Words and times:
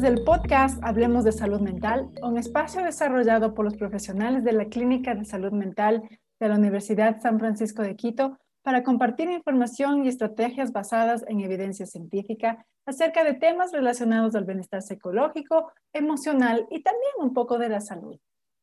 es 0.00 0.04
el 0.04 0.24
podcast 0.24 0.82
Hablemos 0.82 1.24
de 1.24 1.32
Salud 1.32 1.60
Mental, 1.60 2.10
un 2.22 2.38
espacio 2.38 2.82
desarrollado 2.82 3.52
por 3.52 3.66
los 3.66 3.76
profesionales 3.76 4.44
de 4.44 4.52
la 4.52 4.64
Clínica 4.64 5.14
de 5.14 5.26
Salud 5.26 5.52
Mental 5.52 6.08
de 6.38 6.48
la 6.48 6.54
Universidad 6.54 7.20
San 7.20 7.38
Francisco 7.38 7.82
de 7.82 7.96
Quito 7.96 8.38
para 8.62 8.82
compartir 8.82 9.28
información 9.28 10.02
y 10.02 10.08
estrategias 10.08 10.72
basadas 10.72 11.22
en 11.28 11.40
evidencia 11.40 11.84
científica 11.84 12.64
acerca 12.86 13.24
de 13.24 13.34
temas 13.34 13.72
relacionados 13.72 14.34
al 14.34 14.46
bienestar 14.46 14.80
psicológico, 14.80 15.70
emocional 15.92 16.66
y 16.70 16.82
también 16.82 17.12
un 17.18 17.34
poco 17.34 17.58
de 17.58 17.68
la 17.68 17.82
salud. 17.82 18.18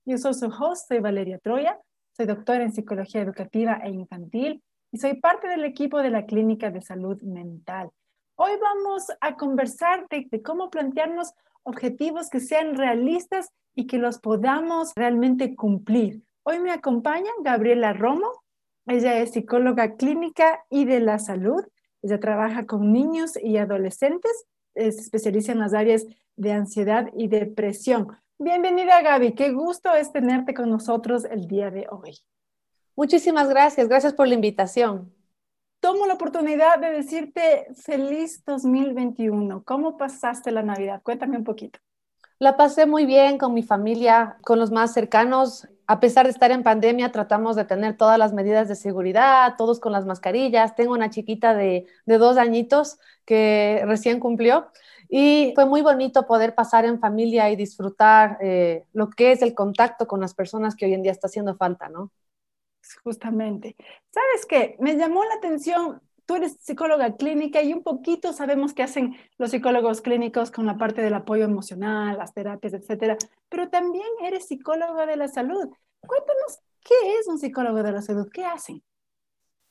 Yo 0.05 0.17
soy 0.17 0.33
su 0.33 0.47
host, 0.47 0.87
soy 0.87 1.01
Valeria 1.01 1.37
Troya, 1.37 1.79
soy 2.15 2.25
doctora 2.25 2.63
en 2.63 2.73
psicología 2.73 3.21
educativa 3.21 3.79
e 3.83 3.91
infantil 3.91 4.63
y 4.91 4.97
soy 4.97 5.19
parte 5.19 5.47
del 5.47 5.65
equipo 5.65 6.01
de 6.01 6.09
la 6.09 6.25
Clínica 6.25 6.71
de 6.71 6.81
Salud 6.81 7.21
Mental. 7.21 7.91
Hoy 8.39 8.51
vamos 8.61 9.07
a 9.19 9.35
conversar 9.35 10.07
de, 10.09 10.43
cómo 10.43 10.69
plantearnos 10.69 11.33
objetivos 11.63 12.29
que 12.29 12.39
sean 12.39 12.75
realistas 12.75 13.49
y 13.73 13.87
que 13.87 13.97
los 13.97 14.19
podamos 14.19 14.91
realmente 14.95 15.55
cumplir. 15.55 16.21
Hoy 16.43 16.59
me 16.59 16.69
acompaña 16.69 17.31
Gabriela 17.41 17.93
Romo. 17.93 18.31
Ella 18.85 19.17
es 19.17 19.31
psicóloga 19.31 19.95
clínica 19.95 20.63
y 20.69 20.85
de 20.85 20.99
la 20.99 21.17
salud. 21.17 21.65
Ella 22.03 22.19
trabaja 22.19 22.67
con 22.67 22.93
niños 22.93 23.39
y 23.41 23.57
adolescentes. 23.57 24.45
Se 24.75 24.87
especializa 24.87 25.53
en 25.53 25.59
las 25.59 25.73
áreas 25.73 26.05
de 26.35 26.51
ansiedad 26.51 27.09
y 27.17 27.29
depresión. 27.29 28.19
Bienvenida 28.37 29.01
Gaby, 29.01 29.33
qué 29.33 29.51
gusto 29.51 29.95
es 29.95 30.11
tenerte 30.11 30.53
con 30.53 30.69
nosotros 30.69 31.25
el 31.25 31.47
día 31.47 31.71
de 31.71 31.87
hoy. 31.89 32.19
Muchísimas 32.95 33.49
gracias, 33.49 33.89
gracias 33.89 34.13
por 34.13 34.27
la 34.27 34.35
invitación 34.35 35.16
tomo 35.79 36.05
la 36.05 36.15
oportunidad 36.15 36.79
de 36.79 36.91
decirte 36.91 37.67
feliz 37.75 38.43
2021. 38.45 39.63
¿Cómo 39.63 39.97
pasaste 39.97 40.51
la 40.51 40.63
Navidad? 40.63 41.01
Cuéntame 41.03 41.37
un 41.37 41.43
poquito. 41.43 41.79
La 42.39 42.55
pasé 42.55 42.85
muy 42.85 43.05
bien 43.05 43.39
con 43.39 43.53
mi 43.53 43.63
familia, 43.63 44.37
con 44.43 44.59
los 44.59 44.71
más 44.71 44.93
cercanos. 44.93 45.67
A 45.87 45.99
pesar 45.99 46.25
de 46.25 46.31
estar 46.31 46.51
en 46.51 46.61
pandemia, 46.61 47.11
tratamos 47.11 47.55
de 47.55 47.65
tener 47.65 47.97
todas 47.97 48.19
las 48.19 48.31
medidas 48.33 48.67
de 48.67 48.75
seguridad, 48.75 49.55
todos 49.57 49.79
con 49.79 49.91
las 49.91 50.05
mascarillas. 50.05 50.75
Tengo 50.75 50.93
una 50.93 51.09
chiquita 51.09 51.55
de, 51.55 51.87
dos 52.05 52.37
añitos 52.37 52.99
que 53.25 53.81
recién 53.85 54.19
cumplió 54.19 54.67
y 55.09 55.51
fue 55.55 55.65
muy 55.65 55.81
bonito 55.81 56.27
poder 56.27 56.53
pasar 56.53 56.85
en 56.85 56.99
familia 56.99 57.49
y 57.49 57.55
disfrutar 57.55 58.37
eh, 58.41 58.85
lo 58.93 59.09
que 59.09 59.31
es 59.31 59.41
el 59.41 59.55
contacto 59.55 60.05
con 60.05 60.19
las 60.21 60.33
personas 60.35 60.75
que 60.75 60.85
hoy 60.85 60.93
en 60.93 61.01
día 61.01 61.11
está 61.13 61.27
haciendo 61.27 61.55
falta, 61.55 61.89
¿no? 61.89 62.11
Justamente. 63.03 63.75
¿Sabes 64.11 64.45
qué? 64.47 64.75
Me 64.79 64.95
llamó 64.95 65.23
la 65.25 65.35
atención, 65.35 66.01
tú 66.25 66.35
eres 66.35 66.57
psicóloga 66.59 67.15
clínica 67.15 67.61
y 67.61 67.73
un 67.73 67.83
poquito 67.83 68.33
sabemos 68.33 68.73
qué 68.73 68.83
hacen 68.83 69.15
los 69.37 69.51
psicólogos 69.51 70.01
clínicos 70.01 70.51
con 70.51 70.65
la 70.65 70.77
parte 70.77 71.01
del 71.01 71.13
apoyo 71.13 71.45
emocional, 71.45 72.17
las 72.17 72.33
terapias, 72.33 72.73
etcétera, 72.73 73.17
pero 73.49 73.69
también 73.69 74.07
eres 74.23 74.47
psicóloga 74.47 75.05
de 75.05 75.15
la 75.15 75.27
salud. 75.27 75.69
Cuéntanos, 76.01 76.59
¿qué 76.81 76.95
es 77.19 77.27
un 77.27 77.39
psicólogo 77.39 77.81
de 77.81 77.91
la 77.91 78.01
salud? 78.01 78.29
¿Qué 78.31 78.45
hacen? 78.45 78.83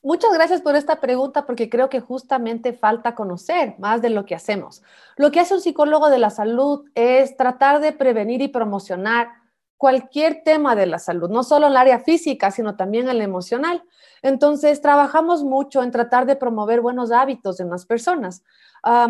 Muchas 0.03 0.31
gracias 0.33 0.61
por 0.61 0.75
esta 0.75 1.01
pregunta 1.01 1.45
porque 1.45 1.69
creo 1.69 1.89
que 1.89 1.99
justamente 1.99 2.73
falta 2.73 3.15
conocer 3.15 3.75
más 3.77 4.01
de 4.01 4.09
lo 4.09 4.25
que 4.25 4.35
hacemos. 4.35 4.83
Lo 5.15 5.31
que 5.31 5.39
hace 5.39 5.53
un 5.53 5.61
psicólogo 5.61 6.09
de 6.09 6.19
la 6.19 6.29
salud 6.29 6.85
es 6.95 7.35
tratar 7.35 7.81
de 7.81 7.91
prevenir 7.91 8.41
y 8.41 8.47
promocionar 8.47 9.29
cualquier 9.77 10.43
tema 10.43 10.75
de 10.75 10.87
la 10.87 10.99
salud, 10.99 11.29
no 11.29 11.43
solo 11.43 11.67
en 11.67 11.73
el 11.73 11.77
área 11.77 11.99
física, 11.99 12.51
sino 12.51 12.75
también 12.75 13.05
en 13.05 13.17
el 13.17 13.21
emocional. 13.21 13.83
Entonces, 14.23 14.81
trabajamos 14.81 15.43
mucho 15.43 15.83
en 15.83 15.91
tratar 15.91 16.25
de 16.25 16.35
promover 16.35 16.81
buenos 16.81 17.11
hábitos 17.11 17.59
en 17.59 17.69
las 17.69 17.85
personas. 17.85 18.43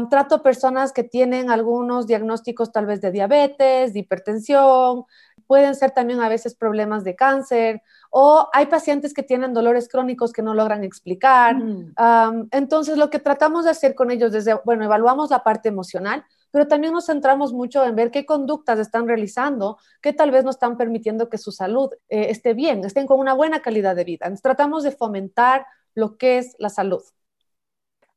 trato 0.09 0.41
personas 0.41 0.91
que 0.91 1.03
tienen 1.03 1.49
algunos 1.51 2.07
diagnósticos 2.07 2.71
tal 2.71 2.85
vez 2.85 2.99
de 2.99 3.11
diabetes, 3.11 3.93
de 3.93 3.99
hipertensión, 3.99 5.05
pueden 5.45 5.75
ser 5.75 5.91
también 5.91 6.19
a 6.19 6.29
veces 6.29 6.55
problemas 6.55 7.03
de 7.03 7.15
cáncer 7.15 7.81
o 8.09 8.49
hay 8.53 8.65
pacientes 8.67 9.13
que 9.13 9.23
tienen 9.23 9.53
dolores 9.53 9.87
crónicos 9.87 10.33
que 10.33 10.41
no 10.41 10.53
logran 10.53 10.83
explicar. 10.83 11.55
Mm. 11.55 12.47
entonces, 12.51 12.97
lo 12.97 13.09
que 13.09 13.19
tratamos 13.19 13.65
de 13.65 13.71
hacer 13.71 13.95
con 13.95 14.11
ellos 14.11 14.31
desde, 14.31 14.55
bueno, 14.65 14.83
evaluamos 14.83 15.29
la 15.29 15.43
parte 15.43 15.69
emocional, 15.69 16.25
pero 16.57 16.67
también 16.67 16.91
nos 16.91 17.05
centramos 17.05 17.53
mucho 17.53 17.85
en 17.85 17.95
ver 17.95 18.09
qué 18.09 18.25
conductas 18.25 18.79
están 18.79 19.07
realizando 19.07 19.77
que 20.01 20.11
tal 20.11 20.31
vez 20.31 20.43
no 20.43 20.49
están 20.49 20.75
permitiendo 20.75 21.29
que 21.29 21.37
su 21.37 21.51
salud 21.51 21.93
eh, 22.09 22.31
esté 22.31 22.55
bien, 22.55 22.83
estén 22.83 23.05
con 23.05 23.19
una 23.19 23.35
buena 23.35 23.61
calidad 23.61 23.95
de 23.95 24.03
vida. 24.03 24.33
Tratamos 24.41 24.81
de 24.81 24.89
fomentar 24.89 25.67
lo 25.93 26.17
que 26.17 26.39
es 26.39 26.55
la 26.57 26.69
salud. 26.69 27.03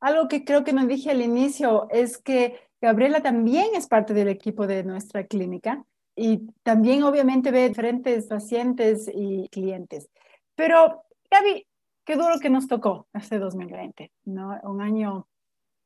Algo 0.00 0.26
que 0.26 0.46
creo 0.46 0.64
que 0.64 0.72
no 0.72 0.86
dije 0.86 1.10
al 1.10 1.20
inicio 1.20 1.86
es 1.90 2.16
que 2.16 2.58
Gabriela 2.80 3.20
también 3.20 3.74
es 3.74 3.86
parte 3.86 4.14
del 4.14 4.28
equipo 4.28 4.66
de 4.66 4.84
nuestra 4.84 5.26
clínica 5.26 5.84
y 6.16 6.46
también 6.62 7.02
obviamente 7.02 7.50
ve 7.50 7.68
diferentes 7.68 8.26
pacientes 8.26 9.06
y 9.14 9.50
clientes. 9.50 10.08
Pero, 10.54 11.04
Gaby, 11.30 11.66
qué 12.06 12.16
duro 12.16 12.40
que 12.40 12.48
nos 12.48 12.68
tocó 12.68 13.06
este 13.12 13.38
2020, 13.38 14.10
¿no? 14.24 14.58
Un 14.62 14.80
año 14.80 15.26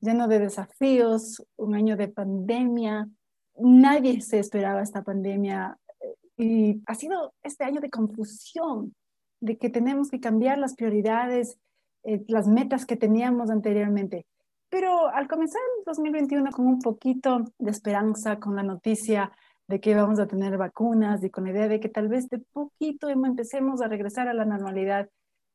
lleno 0.04 0.28
de 0.28 0.38
desafíos, 0.38 1.42
un 1.56 1.74
año 1.74 1.96
de 1.96 2.08
pandemia. 2.08 3.08
Nadie 3.56 4.20
se 4.20 4.38
esperaba 4.38 4.82
esta 4.82 5.02
pandemia 5.02 5.78
eh, 6.00 6.14
y 6.36 6.82
ha 6.86 6.94
sido 6.94 7.34
este 7.42 7.64
año 7.64 7.80
de 7.80 7.90
confusión, 7.90 8.94
de 9.40 9.58
que 9.58 9.70
tenemos 9.70 10.10
que 10.10 10.20
cambiar 10.20 10.58
las 10.58 10.74
prioridades, 10.74 11.58
eh, 12.04 12.22
las 12.28 12.46
metas 12.46 12.86
que 12.86 12.96
teníamos 12.96 13.50
anteriormente. 13.50 14.26
Pero 14.68 15.08
al 15.08 15.28
comenzar 15.28 15.60
el 15.78 15.84
2021 15.84 16.50
con 16.50 16.66
un 16.66 16.80
poquito 16.80 17.44
de 17.58 17.70
esperanza, 17.70 18.38
con 18.38 18.56
la 18.56 18.62
noticia 18.62 19.32
de 19.68 19.80
que 19.80 19.94
vamos 19.94 20.18
a 20.18 20.26
tener 20.26 20.58
vacunas 20.58 21.22
y 21.24 21.30
con 21.30 21.44
la 21.44 21.50
idea 21.50 21.68
de 21.68 21.80
que 21.80 21.88
tal 21.88 22.08
vez 22.08 22.28
de 22.28 22.38
poquito 22.38 23.08
empecemos 23.08 23.80
a 23.80 23.88
regresar 23.88 24.28
a 24.28 24.34
la 24.34 24.44
normalidad, 24.44 25.08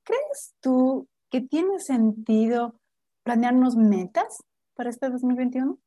¿crees 0.04 0.56
tú 0.62 1.08
que 1.30 1.42
tiene 1.42 1.80
sentido 1.80 2.80
planearnos 3.24 3.76
metas 3.76 4.44
para 4.76 4.90
este 4.90 5.10
2021? 5.10 5.78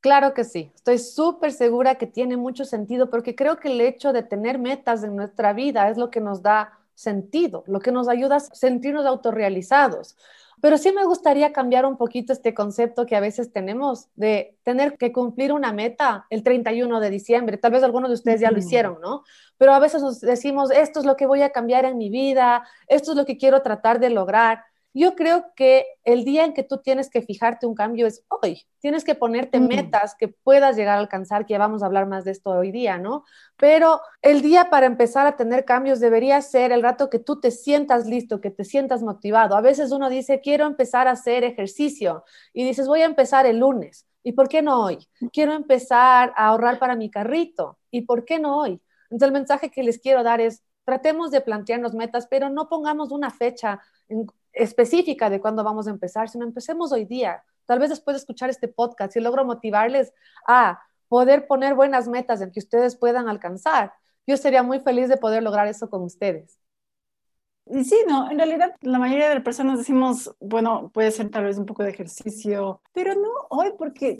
Claro 0.00 0.32
que 0.32 0.44
sí, 0.44 0.72
estoy 0.74 0.98
súper 0.98 1.52
segura 1.52 1.96
que 1.96 2.06
tiene 2.06 2.36
mucho 2.38 2.64
sentido 2.64 3.10
porque 3.10 3.34
creo 3.34 3.58
que 3.58 3.68
el 3.68 3.80
hecho 3.82 4.12
de 4.14 4.22
tener 4.22 4.58
metas 4.58 5.04
en 5.04 5.14
nuestra 5.14 5.52
vida 5.52 5.90
es 5.90 5.98
lo 5.98 6.10
que 6.10 6.20
nos 6.20 6.42
da 6.42 6.78
sentido, 6.94 7.64
lo 7.66 7.80
que 7.80 7.92
nos 7.92 8.08
ayuda 8.08 8.36
a 8.36 8.40
sentirnos 8.40 9.06
autorrealizados. 9.06 10.16
Pero 10.60 10.76
sí 10.76 10.92
me 10.92 11.04
gustaría 11.04 11.52
cambiar 11.52 11.86
un 11.86 11.96
poquito 11.96 12.32
este 12.32 12.52
concepto 12.52 13.06
que 13.06 13.16
a 13.16 13.20
veces 13.20 13.52
tenemos 13.52 14.08
de 14.14 14.58
tener 14.62 14.98
que 14.98 15.10
cumplir 15.12 15.52
una 15.52 15.72
meta 15.72 16.26
el 16.28 16.42
31 16.42 17.00
de 17.00 17.10
diciembre. 17.10 17.56
Tal 17.56 17.72
vez 17.72 17.82
algunos 17.82 18.10
de 18.10 18.14
ustedes 18.14 18.40
ya 18.40 18.50
lo 18.50 18.58
hicieron, 18.58 19.00
¿no? 19.00 19.22
Pero 19.56 19.72
a 19.72 19.78
veces 19.78 20.02
nos 20.02 20.20
decimos, 20.20 20.70
esto 20.70 21.00
es 21.00 21.06
lo 21.06 21.16
que 21.16 21.26
voy 21.26 21.40
a 21.42 21.50
cambiar 21.50 21.86
en 21.86 21.96
mi 21.96 22.10
vida, 22.10 22.66
esto 22.88 23.12
es 23.12 23.16
lo 23.16 23.24
que 23.24 23.38
quiero 23.38 23.62
tratar 23.62 24.00
de 24.00 24.10
lograr. 24.10 24.64
Yo 24.92 25.14
creo 25.14 25.52
que 25.54 25.86
el 26.02 26.24
día 26.24 26.44
en 26.44 26.52
que 26.52 26.64
tú 26.64 26.78
tienes 26.78 27.10
que 27.10 27.22
fijarte 27.22 27.64
un 27.64 27.76
cambio 27.76 28.08
es 28.08 28.24
hoy. 28.28 28.66
Tienes 28.80 29.04
que 29.04 29.14
ponerte 29.14 29.60
mm. 29.60 29.68
metas 29.68 30.16
que 30.16 30.26
puedas 30.26 30.76
llegar 30.76 30.96
a 30.96 31.00
alcanzar, 31.00 31.46
que 31.46 31.52
ya 31.52 31.58
vamos 31.58 31.82
a 31.82 31.86
hablar 31.86 32.06
más 32.08 32.24
de 32.24 32.32
esto 32.32 32.50
hoy 32.50 32.72
día, 32.72 32.98
¿no? 32.98 33.24
Pero 33.56 34.00
el 34.20 34.42
día 34.42 34.68
para 34.68 34.86
empezar 34.86 35.28
a 35.28 35.36
tener 35.36 35.64
cambios 35.64 36.00
debería 36.00 36.42
ser 36.42 36.72
el 36.72 36.82
rato 36.82 37.08
que 37.08 37.20
tú 37.20 37.38
te 37.38 37.52
sientas 37.52 38.06
listo, 38.06 38.40
que 38.40 38.50
te 38.50 38.64
sientas 38.64 39.02
motivado. 39.02 39.56
A 39.56 39.60
veces 39.60 39.92
uno 39.92 40.10
dice, 40.10 40.40
quiero 40.40 40.66
empezar 40.66 41.06
a 41.06 41.12
hacer 41.12 41.44
ejercicio 41.44 42.24
y 42.52 42.64
dices, 42.64 42.88
voy 42.88 43.02
a 43.02 43.06
empezar 43.06 43.46
el 43.46 43.58
lunes. 43.58 44.08
¿Y 44.24 44.32
por 44.32 44.48
qué 44.48 44.60
no 44.60 44.84
hoy? 44.84 44.98
Quiero 45.32 45.52
empezar 45.52 46.32
a 46.36 46.48
ahorrar 46.48 46.80
para 46.80 46.96
mi 46.96 47.10
carrito. 47.10 47.78
¿Y 47.92 48.02
por 48.02 48.24
qué 48.24 48.40
no 48.40 48.58
hoy? 48.58 48.80
Entonces 49.04 49.28
el 49.28 49.32
mensaje 49.32 49.70
que 49.70 49.84
les 49.84 49.98
quiero 49.98 50.24
dar 50.24 50.40
es, 50.40 50.62
tratemos 50.84 51.30
de 51.30 51.40
plantearnos 51.40 51.94
metas, 51.94 52.26
pero 52.28 52.50
no 52.50 52.68
pongamos 52.68 53.12
una 53.12 53.30
fecha 53.30 53.80
en, 54.08 54.26
específica 54.52 55.30
de 55.30 55.40
cuándo 55.40 55.64
vamos 55.64 55.86
a 55.86 55.90
empezar, 55.90 56.28
sino 56.28 56.44
empecemos 56.44 56.92
hoy 56.92 57.04
día. 57.04 57.42
Tal 57.66 57.78
vez 57.78 57.90
después 57.90 58.14
de 58.14 58.18
escuchar 58.18 58.50
este 58.50 58.68
podcast, 58.68 59.12
si 59.12 59.20
logro 59.20 59.44
motivarles 59.44 60.12
a 60.46 60.80
poder 61.08 61.46
poner 61.46 61.74
buenas 61.74 62.08
metas 62.08 62.40
en 62.40 62.52
que 62.52 62.60
ustedes 62.60 62.96
puedan 62.96 63.28
alcanzar, 63.28 63.92
yo 64.26 64.36
sería 64.36 64.62
muy 64.62 64.80
feliz 64.80 65.08
de 65.08 65.16
poder 65.16 65.42
lograr 65.42 65.66
eso 65.66 65.90
con 65.90 66.02
ustedes. 66.02 66.58
Y 67.66 67.84
sí, 67.84 67.96
no, 68.08 68.30
en 68.30 68.38
realidad 68.38 68.74
la 68.80 68.98
mayoría 68.98 69.28
de 69.28 69.36
las 69.36 69.44
personas 69.44 69.78
decimos, 69.78 70.34
bueno, 70.40 70.90
puede 70.92 71.10
ser 71.10 71.30
tal 71.30 71.44
vez 71.44 71.58
un 71.58 71.66
poco 71.66 71.84
de 71.84 71.90
ejercicio, 71.90 72.82
pero 72.92 73.14
no 73.14 73.28
hoy 73.50 73.72
porque 73.78 74.18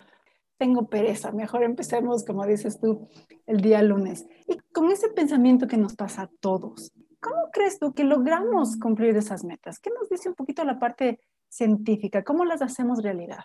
tengo 0.56 0.88
pereza, 0.88 1.32
mejor 1.32 1.64
empecemos, 1.64 2.24
como 2.24 2.46
dices 2.46 2.78
tú, 2.78 3.08
el 3.46 3.60
día 3.60 3.82
lunes. 3.82 4.26
Y 4.46 4.58
con 4.72 4.90
ese 4.90 5.08
pensamiento 5.08 5.66
que 5.66 5.78
nos 5.78 5.96
pasa 5.96 6.22
a 6.22 6.30
todos, 6.40 6.92
¿Cómo 7.20 7.50
crees 7.52 7.78
tú 7.78 7.92
que 7.92 8.04
logramos 8.04 8.76
cumplir 8.76 9.16
esas 9.16 9.44
metas? 9.44 9.78
¿Qué 9.78 9.90
nos 9.90 10.08
dice 10.08 10.28
un 10.28 10.34
poquito 10.34 10.64
la 10.64 10.78
parte 10.78 11.20
científica? 11.48 12.24
¿Cómo 12.24 12.44
las 12.44 12.62
hacemos 12.62 13.02
realidad? 13.02 13.44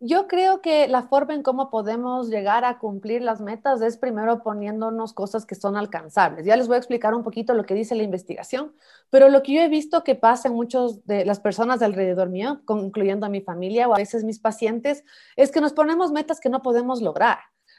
Yo 0.00 0.28
creo 0.28 0.60
que 0.60 0.86
la 0.86 1.02
forma 1.02 1.34
en 1.34 1.42
cómo 1.42 1.70
podemos 1.70 2.28
llegar 2.30 2.64
a 2.64 2.78
cumplir 2.78 3.20
las 3.20 3.40
metas 3.40 3.82
es 3.82 3.98
primero 3.98 4.44
poniéndonos 4.44 5.12
cosas 5.12 5.44
que 5.44 5.56
son 5.56 5.76
alcanzables. 5.76 6.46
Ya 6.46 6.56
les 6.56 6.68
voy 6.68 6.76
a 6.76 6.78
explicar 6.78 7.14
un 7.14 7.24
poquito 7.24 7.52
lo 7.52 7.66
que 7.66 7.74
dice 7.74 7.96
la 7.96 8.04
investigación, 8.04 8.72
pero 9.10 9.28
lo 9.28 9.42
que 9.42 9.54
yo 9.54 9.60
he 9.60 9.68
visto 9.68 10.04
que 10.04 10.14
pasa 10.14 10.46
en 10.48 10.54
muchas 10.54 11.04
de 11.04 11.24
las 11.24 11.40
personas 11.40 11.80
de 11.80 11.86
alrededor 11.86 12.28
mío, 12.28 12.60
incluyendo 12.68 13.26
a 13.26 13.28
mi 13.28 13.40
familia 13.40 13.88
o 13.88 13.94
a 13.94 13.98
veces 13.98 14.22
mis 14.22 14.38
pacientes, 14.38 15.04
es 15.34 15.50
que 15.50 15.60
nos 15.60 15.72
ponemos 15.72 16.12
metas 16.12 16.38
que 16.38 16.48
no 16.48 16.62
podemos 16.62 17.02
lograr. 17.02 17.38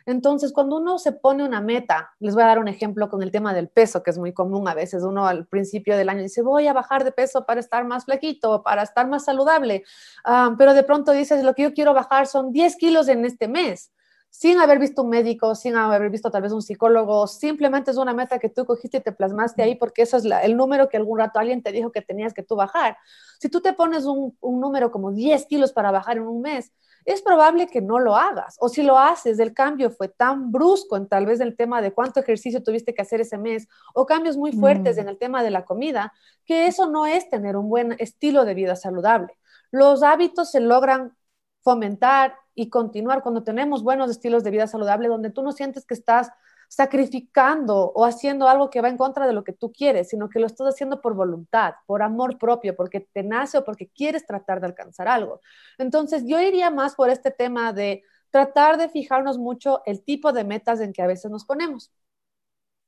Entonces, 0.09 0.51
cuando 0.53 0.77
uno 0.77 0.97
se 0.97 1.11
pone 1.11 1.43
una 1.43 1.61
meta, 1.61 2.11
les 2.19 2.33
voy 2.33 2.41
a 2.41 2.47
dar 2.47 2.57
un 2.57 2.67
ejemplo 2.67 3.09
con 3.09 3.21
el 3.21 3.29
tema 3.29 3.53
del 3.53 3.69
peso, 3.69 4.01
que 4.01 4.09
es 4.09 4.17
muy 4.17 4.33
común 4.33 4.67
a 4.67 4.73
veces. 4.73 5.03
Uno 5.03 5.27
al 5.27 5.45
principio 5.45 5.95
del 5.95 6.09
año 6.09 6.23
dice, 6.23 6.41
voy 6.41 6.65
a 6.65 6.73
bajar 6.73 7.03
de 7.03 7.11
peso 7.11 7.45
para 7.45 7.59
estar 7.59 7.85
más 7.85 8.05
flaquito, 8.05 8.63
para 8.63 8.81
estar 8.81 9.07
más 9.07 9.25
saludable, 9.25 9.83
ah, 10.25 10.55
pero 10.57 10.73
de 10.73 10.81
pronto 10.81 11.11
dices, 11.11 11.43
lo 11.43 11.53
que 11.53 11.61
yo 11.63 11.73
quiero 11.73 11.93
bajar 11.93 12.25
son 12.25 12.51
10 12.51 12.75
kilos 12.77 13.07
en 13.07 13.23
este 13.23 13.47
mes 13.47 13.91
sin 14.29 14.59
haber 14.59 14.79
visto 14.79 15.03
un 15.03 15.09
médico, 15.09 15.55
sin 15.55 15.75
haber 15.75 16.09
visto 16.09 16.29
tal 16.31 16.41
vez 16.41 16.51
un 16.51 16.61
psicólogo, 16.61 17.27
simplemente 17.27 17.91
es 17.91 17.97
una 17.97 18.13
meta 18.13 18.39
que 18.39 18.49
tú 18.49 18.65
cogiste 18.65 18.97
y 18.97 19.01
te 19.01 19.11
plasmaste 19.11 19.63
ahí 19.63 19.75
porque 19.75 20.03
eso 20.03 20.17
es 20.17 20.25
el 20.25 20.55
número 20.55 20.87
que 20.87 20.97
algún 20.97 21.19
rato 21.19 21.39
alguien 21.39 21.63
te 21.63 21.71
dijo 21.71 21.91
que 21.91 22.01
tenías 22.01 22.33
que 22.33 22.43
tú 22.43 22.55
bajar. 22.55 22.97
Si 23.39 23.49
tú 23.49 23.61
te 23.61 23.73
pones 23.73 24.05
un, 24.05 24.37
un 24.39 24.59
número 24.59 24.91
como 24.91 25.11
10 25.11 25.45
kilos 25.45 25.73
para 25.73 25.91
bajar 25.91 26.17
en 26.17 26.27
un 26.27 26.41
mes, 26.41 26.71
es 27.05 27.21
probable 27.21 27.67
que 27.67 27.81
no 27.81 27.99
lo 27.99 28.15
hagas. 28.15 28.55
O 28.59 28.69
si 28.69 28.83
lo 28.83 28.97
haces, 28.97 29.39
el 29.39 29.53
cambio 29.53 29.89
fue 29.89 30.09
tan 30.09 30.51
brusco 30.51 30.95
en 30.97 31.07
tal 31.07 31.25
vez 31.25 31.39
el 31.39 31.55
tema 31.55 31.81
de 31.81 31.91
cuánto 31.91 32.19
ejercicio 32.19 32.61
tuviste 32.61 32.93
que 32.93 33.01
hacer 33.01 33.21
ese 33.21 33.37
mes 33.37 33.67
o 33.93 34.05
cambios 34.05 34.37
muy 34.37 34.51
fuertes 34.51 34.97
mm. 34.97 34.99
en 34.99 35.09
el 35.09 35.17
tema 35.17 35.43
de 35.43 35.51
la 35.51 35.65
comida, 35.65 36.13
que 36.45 36.67
eso 36.67 36.87
no 36.87 37.07
es 37.07 37.29
tener 37.29 37.57
un 37.57 37.69
buen 37.69 37.95
estilo 37.99 38.45
de 38.45 38.53
vida 38.53 38.75
saludable. 38.75 39.33
Los 39.71 40.03
hábitos 40.03 40.51
se 40.51 40.59
logran 40.59 41.15
fomentar 41.61 42.35
y 42.59 42.69
continuar 42.69 43.23
cuando 43.23 43.41
tenemos 43.41 43.83
buenos 43.83 44.11
estilos 44.11 44.43
de 44.43 44.51
vida 44.51 44.67
saludable, 44.67 45.07
donde 45.07 45.29
tú 45.29 45.41
no 45.41 45.53
sientes 45.53 45.85
que 45.85 45.93
estás 45.93 46.29
sacrificando 46.67 47.93
o 47.95 48.03
haciendo 48.03 48.49
algo 48.49 48.69
que 48.69 48.81
va 48.81 48.89
en 48.89 48.97
contra 48.97 49.25
de 49.25 49.31
lo 49.31 49.45
que 49.45 49.53
tú 49.53 49.71
quieres, 49.71 50.09
sino 50.09 50.27
que 50.27 50.39
lo 50.39 50.45
estás 50.45 50.67
haciendo 50.67 50.99
por 50.99 51.15
voluntad, 51.15 51.75
por 51.85 52.03
amor 52.03 52.37
propio, 52.37 52.75
porque 52.75 52.99
te 52.99 53.23
nace 53.23 53.57
o 53.57 53.63
porque 53.63 53.87
quieres 53.87 54.25
tratar 54.25 54.59
de 54.59 54.67
alcanzar 54.67 55.07
algo. 55.07 55.39
Entonces, 55.77 56.25
yo 56.27 56.41
iría 56.41 56.69
más 56.69 56.95
por 56.95 57.09
este 57.09 57.31
tema 57.31 57.71
de 57.71 58.03
tratar 58.29 58.77
de 58.77 58.89
fijarnos 58.89 59.37
mucho 59.37 59.81
el 59.85 60.03
tipo 60.03 60.33
de 60.33 60.43
metas 60.43 60.81
en 60.81 60.91
que 60.91 61.01
a 61.01 61.07
veces 61.07 61.31
nos 61.31 61.45
ponemos. 61.45 61.93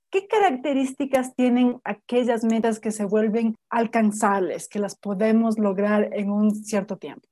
¿Qué 0.09 0.27
características 0.27 1.33
tienen 1.33 1.79
aquellas 1.85 2.43
metas 2.43 2.81
que 2.81 2.91
se 2.91 3.05
vuelven 3.05 3.55
alcanzables, 3.69 4.67
que 4.67 4.79
las 4.79 4.97
podemos 4.97 5.57
lograr 5.57 6.09
en 6.11 6.29
un 6.29 6.53
cierto 6.53 6.97
tiempo? 6.97 7.30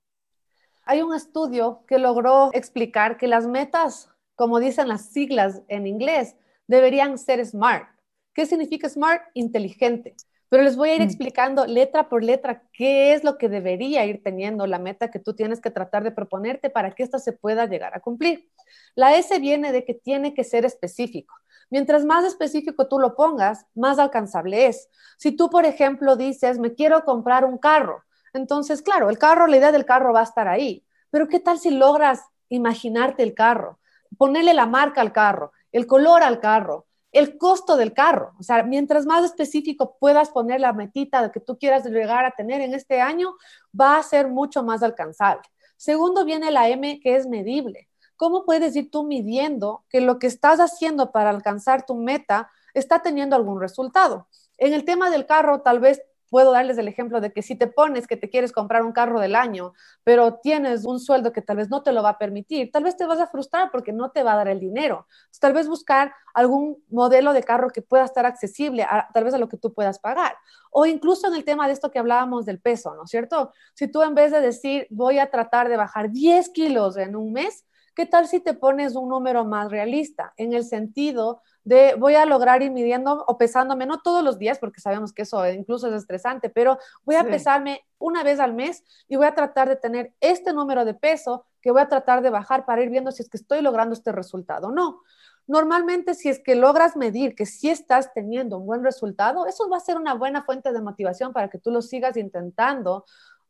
Hay 0.90 1.04
un 1.04 1.14
estudio 1.14 1.84
que 1.88 2.00
logró 2.00 2.50
explicar 2.54 3.18
que 3.18 3.28
las 3.28 3.46
metas 3.46 4.10
como 4.40 4.62
dicen 4.62 4.88
las 4.88 5.08
siglas 5.08 5.64
en 5.68 5.86
inglés, 5.86 6.38
deberían 6.66 7.18
ser 7.18 7.46
SMART. 7.46 7.90
¿Qué 8.34 8.46
significa 8.46 8.88
SMART? 8.88 9.22
Inteligente. 9.34 10.16
Pero 10.48 10.64
les 10.64 10.78
voy 10.78 10.92
a 10.92 10.96
ir 10.96 11.02
mm. 11.02 11.04
explicando 11.04 11.66
letra 11.66 12.08
por 12.08 12.24
letra 12.24 12.64
qué 12.72 13.12
es 13.12 13.26
lo 13.26 13.38
que 13.38 13.50
debería 13.50 14.06
ir 14.06 14.24
teniendo 14.24 14.66
la 14.66 14.80
meta 14.80 15.12
que 15.12 15.20
tú 15.20 15.34
tienes 15.34 15.60
que 15.60 15.72
tratar 15.72 16.06
de 16.06 16.12
proponerte 16.12 16.70
para 16.70 16.92
que 16.92 17.04
esto 17.04 17.20
se 17.20 17.34
pueda 17.34 17.66
llegar 17.66 17.94
a 17.98 18.00
cumplir. 18.00 18.50
La 18.96 19.14
S 19.18 19.38
viene 19.40 19.74
de 19.74 19.84
que 19.84 19.94
tiene 19.94 20.34
que 20.34 20.46
ser 20.46 20.64
específico. 20.64 21.36
Mientras 21.70 22.06
más 22.06 22.24
específico 22.24 22.88
tú 22.88 22.98
lo 22.98 23.18
pongas, 23.18 23.66
más 23.76 24.00
alcanzable 24.00 24.68
es. 24.68 24.88
Si 25.18 25.34
tú, 25.34 25.50
por 25.50 25.66
ejemplo, 25.66 26.16
dices, 26.16 26.60
me 26.60 26.76
quiero 26.76 27.04
comprar 27.04 27.44
un 27.44 27.58
carro, 27.58 28.06
entonces, 28.40 28.82
claro, 28.82 29.10
el 29.10 29.18
carro, 29.18 29.48
la 29.48 29.58
idea 29.58 29.72
del 29.72 29.86
carro 29.86 30.14
va 30.14 30.22
a 30.22 30.24
estar 30.24 30.48
ahí. 30.48 30.84
Pero 31.12 31.28
¿qué 31.28 31.40
tal 31.40 31.60
si 31.60 31.70
logras 31.70 32.24
imaginarte 32.50 33.24
el 33.24 33.34
carro? 33.34 33.80
ponerle 34.18 34.54
la 34.54 34.66
marca 34.66 35.02
al 35.02 35.14
carro, 35.14 35.52
el 35.72 35.88
color 35.88 36.24
al 36.24 36.40
carro, 36.40 36.88
el 37.12 37.38
costo 37.38 37.76
del 37.78 37.94
carro. 37.94 38.34
O 38.40 38.44
sea, 38.44 38.64
mientras 38.64 39.06
más 39.06 39.24
específico 39.24 39.98
puedas 40.00 40.30
poner 40.30 40.60
la 40.60 40.74
metita 40.74 41.32
que 41.32 41.40
tú 41.40 41.58
quieras 41.58 41.86
llegar 41.86 42.26
a 42.26 42.32
tener 42.32 42.62
en 42.62 42.74
este 42.74 43.02
año, 43.02 43.36
va 43.80 43.98
a 43.98 44.04
ser 44.04 44.28
mucho 44.28 44.64
más 44.64 44.84
alcanzable. 44.84 45.44
Segundo 45.78 46.26
viene 46.26 46.52
la 46.52 46.70
M, 46.70 47.00
que 47.00 47.16
es 47.16 47.28
medible. 47.28 47.88
¿Cómo 48.16 48.44
puedes 48.44 48.76
ir 48.76 48.92
tú 48.92 49.04
midiendo 49.04 49.86
que 49.90 50.02
lo 50.02 50.20
que 50.20 50.28
estás 50.28 50.60
haciendo 50.60 51.12
para 51.12 51.30
alcanzar 51.30 51.86
tu 51.86 51.96
meta 51.96 52.52
está 52.74 53.02
teniendo 53.02 53.36
algún 53.36 53.62
resultado? 53.62 54.28
En 54.58 54.74
el 54.74 54.84
tema 54.84 55.10
del 55.10 55.26
carro, 55.26 55.62
tal 55.62 55.80
vez 55.80 56.02
puedo 56.30 56.52
darles 56.52 56.78
el 56.78 56.88
ejemplo 56.88 57.22
de 57.22 57.32
que 57.32 57.42
si 57.42 57.56
te 57.56 57.68
pones 57.68 58.08
que 58.08 58.18
te 58.18 58.30
quieres 58.30 58.52
comprar 58.52 58.84
un 58.84 58.92
carro 58.92 59.20
del 59.20 59.36
año, 59.36 59.74
pero 60.04 60.36
tienes 60.36 60.86
un 60.86 61.00
sueldo 61.00 61.32
que 61.34 61.42
tal 61.42 61.58
vez 61.58 61.70
no 61.70 61.84
te 61.84 61.92
lo 61.92 62.04
va 62.04 62.10
a 62.10 62.18
permitir, 62.18 62.72
tal 62.72 62.84
vez 62.84 62.98
te 62.98 63.06
vas 63.06 63.20
a 63.20 63.28
frustrar 63.28 63.72
porque 63.72 63.92
no 63.92 64.12
te 64.12 64.24
va 64.24 64.34
a 64.34 64.38
dar 64.38 64.48
el 64.48 64.60
dinero. 64.60 65.08
tal 65.40 65.54
vez 65.54 65.68
buscar 65.68 66.14
algún 66.34 66.84
modelo 66.90 67.34
de 67.34 67.44
carro 67.44 67.70
que 67.70 67.82
pueda 67.82 68.06
estar 68.06 68.26
accesible, 68.26 68.86
tal 69.14 69.24
vez 69.24 69.34
a 69.34 69.38
lo 69.38 69.50
que 69.50 69.58
tú 69.58 69.74
puedas 69.74 70.00
pagar. 70.00 70.36
O 70.72 70.86
incluso 70.86 71.28
en 71.28 71.36
el 71.36 71.44
tema 71.44 71.68
de 71.68 71.74
esto 71.74 71.92
que 71.92 72.00
hablábamos 72.00 72.46
del 72.46 72.60
peso, 72.60 72.94
¿no 72.96 73.04
es 73.04 73.10
cierto? 73.10 73.52
Si 73.74 73.88
tú 73.88 74.04
en 74.04 74.16
vez 74.16 74.32
de 74.32 74.42
decir 74.42 74.88
voy 74.90 75.20
a 75.20 75.30
tratar 75.30 75.70
de 75.70 75.78
bajar 75.78 76.12
10 76.12 76.50
kilos 76.50 76.98
en 76.98 77.16
un 77.16 77.34
mes, 77.34 77.66
¿qué 77.96 78.06
tal 78.06 78.28
si 78.28 78.40
te 78.40 78.54
pones 78.54 78.96
un 78.96 79.10
número 79.10 79.46
más 79.46 79.72
realista? 79.72 80.34
En 80.38 80.54
el 80.54 80.64
sentido 80.64 81.42
de 81.64 81.96
voy 81.96 82.16
a 82.16 82.26
lograr 82.26 82.62
ir 82.62 82.72
midiendo 82.72 83.24
o 83.28 83.38
pesándome, 83.38 83.86
no 83.86 84.00
todos 84.02 84.24
los 84.24 84.40
días, 84.40 84.60
porque 84.60 84.82
sabemos 84.82 85.14
que 85.14 85.24
eso 85.24 85.48
incluso 85.50 85.88
es 85.88 85.94
estresante, 85.94 86.50
pero 86.50 86.78
voy 87.04 87.16
a 87.16 87.24
pesarme 87.24 87.86
una 87.98 88.24
vez 88.24 88.40
al 88.40 88.54
mes 88.54 88.84
y 89.08 89.18
voy 89.18 89.28
a 89.28 89.36
tratar 89.36 89.70
de 89.70 89.76
tener 89.76 90.14
este 90.20 90.54
número 90.54 90.86
de 90.86 90.94
peso 90.94 91.46
que 91.62 91.72
voy 91.72 91.82
a 91.82 91.88
tratar 91.88 92.22
de 92.22 92.30
bajar 92.30 92.66
para 92.66 92.82
ir 92.82 92.90
viendo 92.90 93.12
si 93.12 93.22
es 93.22 93.30
que 93.30 93.38
estoy 93.38 93.62
logrando 93.62 93.94
este 93.94 94.12
resultado. 94.12 94.72
No. 94.72 95.02
Normalmente, 95.48 96.14
si 96.14 96.30
es 96.30 96.40
que 96.40 96.56
logras 96.56 96.96
medir 96.96 97.34
que 97.34 97.46
sí 97.46 97.70
estás 97.70 98.14
teniendo 98.14 98.60
un 98.60 98.68
buen 98.68 98.84
resultado, 98.84 99.48
eso 99.48 99.68
va 99.68 99.78
a 99.78 99.82
ser 99.82 99.98
una 99.98 100.14
buena 100.14 100.44
fuente 100.44 100.72
de 100.72 100.82
motivación 100.82 101.34
para 101.34 101.50
que 101.50 101.58
tú 101.58 101.72
lo 101.72 101.82
sigas 101.82 102.18
intentando 102.18 103.06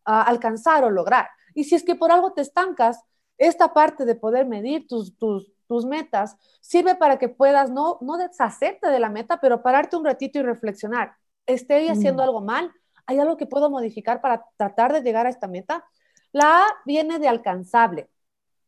ah, 0.06 0.24
alcanzar 0.24 0.84
o 0.86 0.90
lograr. 0.90 1.28
Y 1.54 1.66
si 1.66 1.76
es 1.76 1.84
que 1.84 1.96
por 1.96 2.12
algo 2.12 2.32
te 2.32 2.42
estancas, 2.42 3.04
esta 3.40 3.74
parte 3.74 4.06
de 4.06 4.16
poder 4.16 4.46
medir 4.46 4.88
tus, 4.88 5.18
tus, 5.18 5.52
tus 5.68 5.86
metas, 5.86 6.36
sirve 6.62 6.96
para 6.96 7.18
que 7.18 7.30
puedas 7.30 7.72
no, 7.72 7.98
no 8.02 8.18
deshacerte 8.18 8.90
de 8.90 9.00
la 9.00 9.10
meta, 9.10 9.40
pero 9.40 9.64
pararte 9.64 9.96
un 9.96 10.06
ratito 10.06 10.38
y 10.38 10.44
reflexionar. 10.44 11.14
¿Estoy 11.46 11.88
haciendo 11.88 12.22
mm. 12.22 12.26
algo 12.26 12.42
mal? 12.42 12.72
¿Hay 13.08 13.18
algo 13.18 13.38
que 13.38 13.48
puedo 13.48 13.70
modificar 13.72 14.22
para 14.22 14.46
tratar 14.58 14.94
de 14.94 15.02
llegar 15.02 15.26
a 15.26 15.30
esta 15.30 15.48
meta? 15.48 15.86
La 16.32 16.64
A 16.64 16.68
viene 16.86 17.18
de 17.18 17.28
alcanzable. 17.28 18.10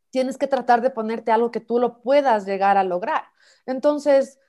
Tienes 0.10 0.38
que 0.38 0.48
tratar 0.48 0.82
de 0.82 0.90
ponerte 0.90 1.32
algo 1.32 1.52
que 1.52 1.60
tú 1.60 1.78
lo 1.78 2.02
puedas 2.02 2.46
llegar 2.46 2.78
a 2.78 2.84
lograr. 2.84 3.26
Entonces, 3.66 4.40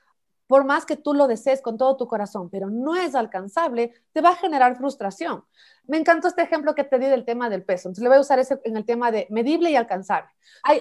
por 0.53 0.65
más 0.65 0.85
que 0.85 0.97
tú 0.97 1.15
lo 1.15 1.25
desees 1.25 1.63
con 1.63 1.79
todo 1.79 1.97
tu 1.97 2.07
corazón, 2.07 2.47
pero 2.51 2.69
no 2.69 2.95
es 2.95 3.15
alcanzable, 3.15 3.91
te 4.11 4.21
va 4.21 4.29
a 4.29 4.35
generar 4.35 4.77
frustración. 4.77 5.43
Me 5.87 5.97
encantó 5.97 6.27
este 6.27 6.43
ejemplo 6.43 6.75
que 6.75 6.83
te 6.83 6.99
di 6.99 7.07
del 7.07 7.25
tema 7.25 7.49
del 7.49 7.63
peso. 7.63 7.87
Entonces 7.87 8.03
le 8.03 8.09
voy 8.09 8.19
a 8.19 8.21
usar 8.21 8.37
ese 8.37 8.61
en 8.63 8.77
el 8.77 8.85
tema 8.85 9.09
de 9.09 9.25
medible 9.31 9.71
y 9.71 9.75
alcanzable. 9.75 10.29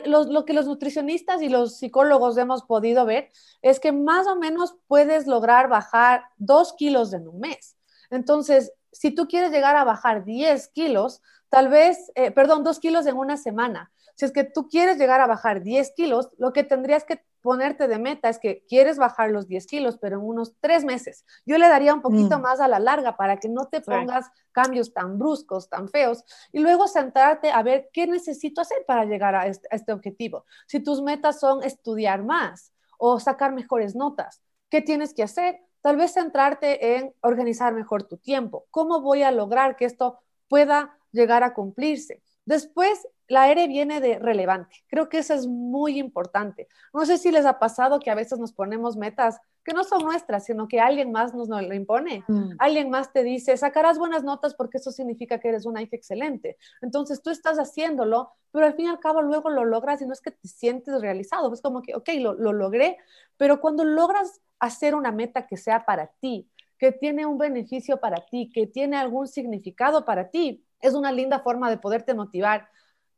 Lo 0.04 0.44
que 0.44 0.52
los 0.52 0.66
nutricionistas 0.66 1.40
y 1.40 1.48
los 1.48 1.78
psicólogos 1.78 2.36
hemos 2.36 2.64
podido 2.64 3.06
ver 3.06 3.30
es 3.62 3.80
que 3.80 3.92
más 3.92 4.26
o 4.26 4.36
menos 4.36 4.76
puedes 4.88 5.26
lograr 5.26 5.70
bajar 5.70 6.24
dos 6.36 6.74
kilos 6.74 7.14
en 7.14 7.26
un 7.26 7.40
mes. 7.40 7.78
Entonces, 8.10 8.74
si 8.92 9.10
tú 9.10 9.26
quieres 9.26 9.52
llegar 9.52 9.76
a 9.76 9.84
bajar 9.84 10.26
10 10.26 10.68
kilos, 10.68 11.22
tal 11.48 11.68
vez, 11.68 12.12
eh, 12.14 12.30
perdón, 12.30 12.62
dos 12.62 12.78
kilos 12.78 13.06
en 13.06 13.16
una 13.16 13.38
semana. 13.38 13.90
Si 14.16 14.26
es 14.26 14.32
que 14.32 14.44
tú 14.44 14.68
quieres 14.68 14.98
llegar 14.98 15.22
a 15.22 15.26
bajar 15.26 15.62
10 15.62 15.94
kilos, 15.96 16.28
lo 16.36 16.52
que 16.52 16.62
tendrías 16.62 17.04
que 17.04 17.22
ponerte 17.42 17.88
de 17.88 17.98
meta 17.98 18.28
es 18.28 18.38
que 18.38 18.64
quieres 18.68 18.96
bajar 18.96 19.30
los 19.30 19.48
10 19.48 19.66
kilos, 19.66 19.98
pero 19.98 20.18
en 20.18 20.24
unos 20.24 20.54
tres 20.60 20.84
meses. 20.84 21.26
Yo 21.44 21.58
le 21.58 21.68
daría 21.68 21.92
un 21.92 22.00
poquito 22.00 22.38
mm. 22.38 22.42
más 22.42 22.60
a 22.60 22.68
la 22.68 22.78
larga 22.78 23.16
para 23.16 23.36
que 23.38 23.48
no 23.48 23.66
te 23.66 23.80
pongas 23.80 24.30
cambios 24.52 24.94
tan 24.94 25.18
bruscos, 25.18 25.68
tan 25.68 25.88
feos, 25.88 26.24
y 26.52 26.60
luego 26.60 26.86
sentarte 26.86 27.50
a 27.50 27.62
ver 27.62 27.90
qué 27.92 28.06
necesito 28.06 28.60
hacer 28.60 28.84
para 28.86 29.04
llegar 29.04 29.34
a 29.34 29.46
este, 29.48 29.68
a 29.70 29.76
este 29.76 29.92
objetivo. 29.92 30.46
Si 30.66 30.80
tus 30.80 31.02
metas 31.02 31.40
son 31.40 31.62
estudiar 31.64 32.24
más 32.24 32.72
o 32.98 33.18
sacar 33.18 33.52
mejores 33.52 33.94
notas, 33.96 34.40
¿qué 34.70 34.80
tienes 34.80 35.12
que 35.12 35.24
hacer? 35.24 35.60
Tal 35.80 35.96
vez 35.96 36.12
centrarte 36.12 36.96
en 36.96 37.12
organizar 37.22 37.74
mejor 37.74 38.04
tu 38.04 38.16
tiempo. 38.16 38.66
¿Cómo 38.70 39.00
voy 39.00 39.24
a 39.24 39.32
lograr 39.32 39.74
que 39.74 39.84
esto 39.84 40.20
pueda 40.48 40.96
llegar 41.10 41.42
a 41.42 41.54
cumplirse? 41.54 42.22
Después, 42.44 43.06
la 43.28 43.50
R 43.50 43.66
viene 43.68 44.00
de 44.00 44.18
relevante. 44.18 44.84
Creo 44.88 45.08
que 45.08 45.18
eso 45.18 45.32
es 45.34 45.46
muy 45.46 45.98
importante. 45.98 46.68
No 46.92 47.06
sé 47.06 47.16
si 47.18 47.30
les 47.30 47.46
ha 47.46 47.58
pasado 47.58 48.00
que 48.00 48.10
a 48.10 48.14
veces 48.14 48.38
nos 48.38 48.52
ponemos 48.52 48.96
metas 48.96 49.40
que 49.64 49.72
no 49.72 49.84
son 49.84 50.02
nuestras, 50.02 50.44
sino 50.44 50.66
que 50.68 50.80
alguien 50.80 51.12
más 51.12 51.34
nos, 51.34 51.48
lo 51.48 51.74
impone. 51.74 52.24
Mm. 52.26 52.56
Alguien 52.58 52.90
más 52.90 53.12
te 53.12 53.22
dice, 53.22 53.56
sacarás 53.56 53.98
buenas 53.98 54.24
notas 54.24 54.54
porque 54.54 54.78
eso 54.78 54.90
significa 54.90 55.38
que 55.38 55.48
eres 55.48 55.66
una 55.66 55.80
hija 55.80 55.96
excelente. 55.96 56.56
Entonces 56.80 57.22
tú 57.22 57.30
estás 57.30 57.58
haciéndolo, 57.58 58.32
pero 58.50 58.66
al 58.66 58.74
fin 58.74 58.86
y 58.86 58.88
al 58.88 58.98
cabo 58.98 59.22
luego 59.22 59.50
lo 59.50 59.64
logras 59.64 60.02
y 60.02 60.06
no 60.06 60.12
es 60.12 60.20
que 60.20 60.32
te 60.32 60.48
sientes 60.48 61.00
realizado. 61.00 61.52
Es 61.54 61.62
como 61.62 61.80
que, 61.80 61.94
ok, 61.94 62.08
lo, 62.18 62.34
lo 62.34 62.52
logré, 62.52 62.98
pero 63.36 63.60
cuando 63.60 63.84
logras 63.84 64.40
hacer 64.58 64.94
una 64.94 65.12
meta 65.12 65.46
que 65.46 65.56
sea 65.56 65.86
para 65.86 66.08
ti, 66.20 66.48
que 66.76 66.90
tiene 66.90 67.24
un 67.24 67.38
beneficio 67.38 67.98
para 67.98 68.26
ti, 68.26 68.50
que 68.52 68.66
tiene 68.66 68.96
algún 68.96 69.28
significado 69.28 70.04
para 70.04 70.30
ti, 70.30 70.64
es 70.82 70.94
una 70.94 71.12
linda 71.12 71.40
forma 71.40 71.70
de 71.70 71.78
poderte 71.78 72.14
motivar 72.14 72.68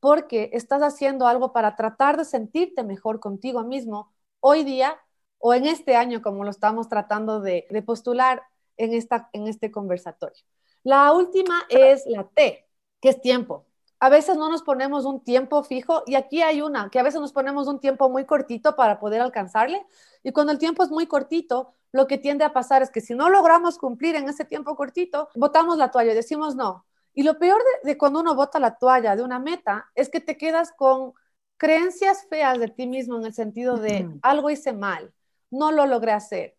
porque 0.01 0.51
estás 0.53 0.83
haciendo 0.83 1.27
algo 1.27 1.53
para 1.53 1.77
tratar 1.77 2.17
de 2.19 2.25
sentirte 2.25 2.85
mejor 2.85 3.21
contigo 3.21 3.65
mismo 3.65 4.13
hoy 4.41 4.63
día 4.63 4.99
o 5.39 5.55
en 5.55 5.67
este 5.67 5.97
año, 5.97 6.23
como 6.23 6.45
lo 6.45 6.51
estamos 6.51 6.89
tratando 6.89 7.41
de, 7.41 7.67
postular 7.87 8.43
en, 8.77 8.95
esta, 8.95 9.29
en 9.33 9.49
este 9.49 9.71
conversatorio. 9.71 10.45
La 10.83 11.13
última 11.13 11.63
es 11.71 12.05
la 12.07 12.25
T, 12.25 12.67
que 13.01 13.09
es 13.09 13.21
tiempo. 13.21 13.65
A 13.99 14.11
veces 14.11 14.37
no 14.37 14.51
nos 14.51 14.63
ponemos 14.63 15.07
un 15.07 15.25
tiempo 15.25 15.63
fijo 15.65 16.03
y 16.07 16.15
aquí 16.17 16.43
hay 16.43 16.61
una, 16.61 16.91
que 16.91 16.99
a 16.99 17.03
veces 17.03 17.21
nos 17.21 17.33
ponemos 17.33 17.67
un 17.69 17.81
tiempo 17.81 18.11
muy 18.11 18.27
cortito 18.27 18.77
para 18.77 19.01
poder 19.01 19.23
alcanzarle 19.23 19.87
y 20.23 20.33
cuando 20.33 20.53
el 20.53 20.59
tiempo 20.59 20.83
es 20.83 20.91
muy 20.91 21.07
cortito, 21.07 21.73
lo 21.93 22.07
que 22.07 22.19
tiende 22.19 22.45
a 22.45 22.53
pasar 22.53 22.83
es 22.83 22.91
que 22.91 23.01
si 23.01 23.15
no 23.15 23.31
logramos 23.31 23.79
cumplir 23.79 24.17
en 24.17 24.29
ese 24.29 24.45
tiempo 24.45 24.77
cortito, 24.77 25.29
botamos 25.35 25.79
la 25.79 25.91
toalla 25.91 26.13
y 26.13 26.17
decimos 26.17 26.57
no. 26.57 26.85
Y 27.15 27.23
lo 27.23 27.39
peor 27.39 27.63
de, 27.85 27.97
cuando 27.97 28.21
uno 28.21 28.35
bota 28.35 28.59
la 28.59 28.77
toalla 28.77 29.17
de 29.17 29.23
una 29.23 29.39
meta 29.39 29.91
es 29.95 30.09
que 30.09 30.21
te 30.21 30.37
quedas 30.37 30.73
con 30.73 31.13
creencias 31.57 32.27
feas 32.29 32.59
de 32.59 32.69
ti 32.69 32.87
mismo 32.87 33.17
en 33.17 33.25
el 33.25 33.35
sentido 33.35 33.77
de 33.77 34.09
algo 34.23 34.51
hice 34.51 34.73
mal, 34.73 35.15
no 35.51 35.71
lo 35.71 35.87
logré 35.87 36.13
hacer, 36.13 36.57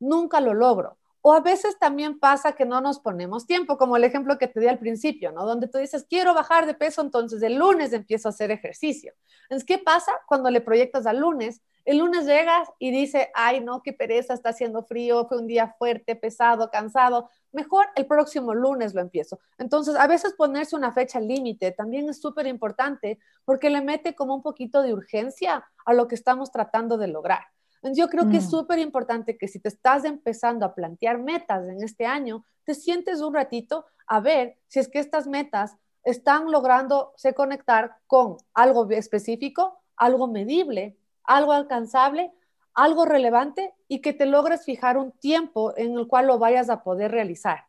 nunca 0.00 0.40
lo 0.40 0.54
logro. 0.54 0.98
O 1.24 1.32
a 1.32 1.40
veces 1.40 1.78
también 1.78 2.18
pasa 2.18 2.52
que 2.52 2.64
no 2.64 2.80
nos 2.80 2.98
ponemos 2.98 3.46
tiempo, 3.46 3.78
como 3.78 3.96
el 3.96 4.02
ejemplo 4.02 4.38
que 4.38 4.48
te 4.48 4.58
di 4.58 4.66
al 4.66 4.80
principio, 4.80 5.30
¿no? 5.30 5.46
Donde 5.46 5.68
tú 5.68 5.78
dices, 5.78 6.04
quiero 6.08 6.34
bajar 6.34 6.66
de 6.66 6.74
peso, 6.74 7.00
entonces 7.00 7.40
el 7.42 7.54
lunes 7.54 7.92
empiezo 7.92 8.28
a 8.28 8.30
hacer 8.30 8.50
ejercicio. 8.50 9.14
Entonces, 9.44 9.64
¿qué 9.64 9.78
pasa 9.78 10.12
cuando 10.26 10.50
le 10.50 10.60
proyectas 10.60 11.06
al 11.06 11.20
lunes? 11.20 11.62
El 11.84 11.98
lunes 11.98 12.26
llegas 12.26 12.68
y 12.80 12.90
dice, 12.90 13.30
ay, 13.34 13.60
no, 13.60 13.82
qué 13.82 13.92
pereza, 13.92 14.34
está 14.34 14.50
haciendo 14.50 14.82
frío, 14.82 15.26
fue 15.28 15.38
un 15.38 15.46
día 15.46 15.74
fuerte, 15.78 16.16
pesado, 16.16 16.70
cansado. 16.70 17.30
Mejor 17.52 17.86
el 17.94 18.06
próximo 18.06 18.52
lunes 18.52 18.92
lo 18.92 19.00
empiezo. 19.00 19.38
Entonces, 19.58 19.94
a 19.96 20.08
veces 20.08 20.34
ponerse 20.34 20.74
una 20.74 20.92
fecha 20.92 21.20
límite 21.20 21.70
también 21.70 22.08
es 22.08 22.20
súper 22.20 22.48
importante 22.48 23.18
porque 23.44 23.70
le 23.70 23.80
mete 23.80 24.14
como 24.14 24.34
un 24.34 24.42
poquito 24.42 24.82
de 24.82 24.92
urgencia 24.92 25.64
a 25.84 25.92
lo 25.92 26.08
que 26.08 26.16
estamos 26.16 26.50
tratando 26.50 26.98
de 26.98 27.08
lograr. 27.08 27.46
Yo 27.82 28.08
creo 28.08 28.30
que 28.30 28.36
es 28.36 28.46
mm. 28.46 28.50
súper 28.50 28.78
importante 28.78 29.36
que 29.36 29.48
si 29.48 29.58
te 29.58 29.68
estás 29.68 30.04
empezando 30.04 30.64
a 30.64 30.74
plantear 30.74 31.18
metas 31.18 31.66
en 31.66 31.82
este 31.82 32.06
año, 32.06 32.44
te 32.64 32.74
sientes 32.74 33.20
un 33.20 33.34
ratito 33.34 33.86
a 34.06 34.20
ver 34.20 34.56
si 34.68 34.78
es 34.78 34.88
que 34.88 35.00
estas 35.00 35.26
metas 35.26 35.76
están 36.04 36.50
logrando 36.50 37.12
se 37.16 37.34
conectar 37.34 37.96
con 38.06 38.36
algo 38.54 38.88
específico, 38.90 39.80
algo 39.96 40.28
medible, 40.28 40.96
algo 41.24 41.52
alcanzable, 41.52 42.32
algo 42.74 43.04
relevante 43.04 43.74
y 43.88 44.00
que 44.00 44.12
te 44.12 44.26
logres 44.26 44.64
fijar 44.64 44.96
un 44.96 45.12
tiempo 45.12 45.76
en 45.76 45.96
el 45.98 46.06
cual 46.06 46.26
lo 46.26 46.38
vayas 46.38 46.70
a 46.70 46.82
poder 46.82 47.10
realizar. 47.10 47.66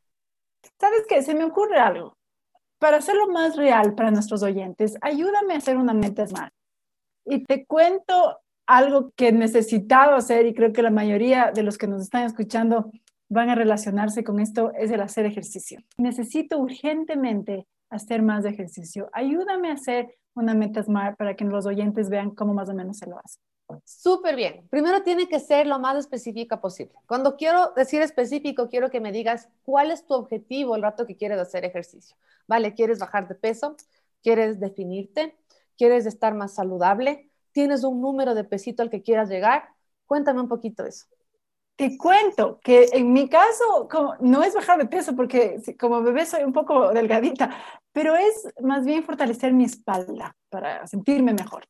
¿Sabes 0.80 1.06
qué? 1.08 1.22
Se 1.22 1.36
me 1.36 1.44
ocurre 1.44 1.80
algo. 1.80 2.14
Para 2.80 2.98
hacerlo 2.98 3.28
más 3.28 3.56
real 3.56 3.96
para 3.96 4.12
nuestros 4.12 4.44
oyentes, 4.44 4.98
ayúdame 5.02 5.54
a 5.54 5.58
hacer 5.58 5.78
una 5.78 5.94
meta 5.94 6.28
smart. 6.28 6.54
Y 7.26 7.44
te 7.44 7.66
cuento 7.66 8.40
algo 8.66 9.12
que 9.16 9.30
he 9.30 9.32
necesitado 9.32 10.16
hacer 10.16 10.46
y 10.46 10.54
creo 10.54 10.74
que 10.74 10.82
la 10.82 10.90
mayoría 10.90 11.52
de 11.54 11.64
los 11.64 11.78
que 11.78 11.88
nos 11.88 12.02
están 12.02 12.24
escuchando 12.24 12.92
van 13.30 13.50
a 13.50 13.56
relacionarse 13.56 14.24
con 14.24 14.40
esto 14.40 14.72
es 14.78 14.92
el 14.92 15.02
hacer 15.02 15.26
ejercicio. 15.26 15.80
Necesito 15.98 16.60
urgentemente 16.60 17.68
hacer 17.90 18.22
más 18.22 18.46
ejercicio. 18.46 19.10
Ayúdame 19.14 19.70
a 19.70 19.74
hacer 19.74 20.16
una 20.36 20.54
meta 20.54 20.84
SMART 20.84 21.18
para 21.18 21.36
que 21.36 21.46
los 21.46 21.66
oyentes 21.66 22.10
vean 22.10 22.32
cómo 22.32 22.54
más 22.54 22.70
o 22.70 22.74
menos 22.74 22.98
se 22.98 23.08
lo 23.08 23.18
hace. 23.20 23.40
Súper 23.86 24.36
bien. 24.36 24.68
Primero 24.70 25.04
tiene 25.04 25.28
que 25.28 25.40
ser 25.40 25.68
lo 25.68 25.80
más 25.80 25.98
específica 25.98 26.62
posible. 26.62 26.94
Cuando 27.08 27.38
quiero 27.38 27.74
decir 27.76 28.02
específico, 28.02 28.70
quiero 28.70 28.90
que 28.90 29.00
me 29.00 29.12
digas 29.12 29.50
cuál 29.64 29.92
es 29.92 30.06
tu 30.06 30.14
objetivo 30.14 30.76
el 30.76 30.82
rato 30.82 31.08
que 31.08 31.16
quieres 31.16 31.40
hacer 31.40 31.66
ejercicio. 31.66 32.16
¿Vale? 32.48 32.74
¿Quieres 32.74 33.00
bajar 33.00 33.28
de 33.28 33.36
peso? 33.36 33.76
¿Quieres 34.22 34.60
definirte? 34.60 35.36
¿Quieres 35.78 36.06
estar 36.06 36.36
más 36.36 36.54
saludable? 36.54 37.30
¿Tienes 37.54 37.84
un 37.84 38.02
número 38.02 38.36
de 38.36 38.44
pesito 38.44 38.84
al 38.84 38.90
que 38.90 39.02
quieras 39.02 39.30
llegar? 39.30 39.70
Cuéntame 40.06 40.42
un 40.42 40.50
poquito 40.50 40.86
eso. 40.86 41.06
Te 41.76 41.98
cuento 41.98 42.60
que 42.64 42.90
en 42.94 43.14
mi 43.14 43.28
caso 43.30 43.88
no 44.20 44.44
es 44.44 44.54
bajar 44.54 44.78
de 44.78 44.86
peso 44.86 45.16
porque 45.16 45.60
como 45.80 46.04
bebé 46.04 46.26
soy 46.26 46.44
un 46.44 46.54
poco 46.54 46.92
delgadita, 46.94 47.50
pero 47.92 48.16
es 48.16 48.48
más 48.62 48.86
bien 48.86 49.04
fortalecer 49.04 49.54
mi 49.54 49.64
espalda 49.64 50.36
para 50.50 50.86
sentirme 50.86 51.34
mejor. 51.34 51.66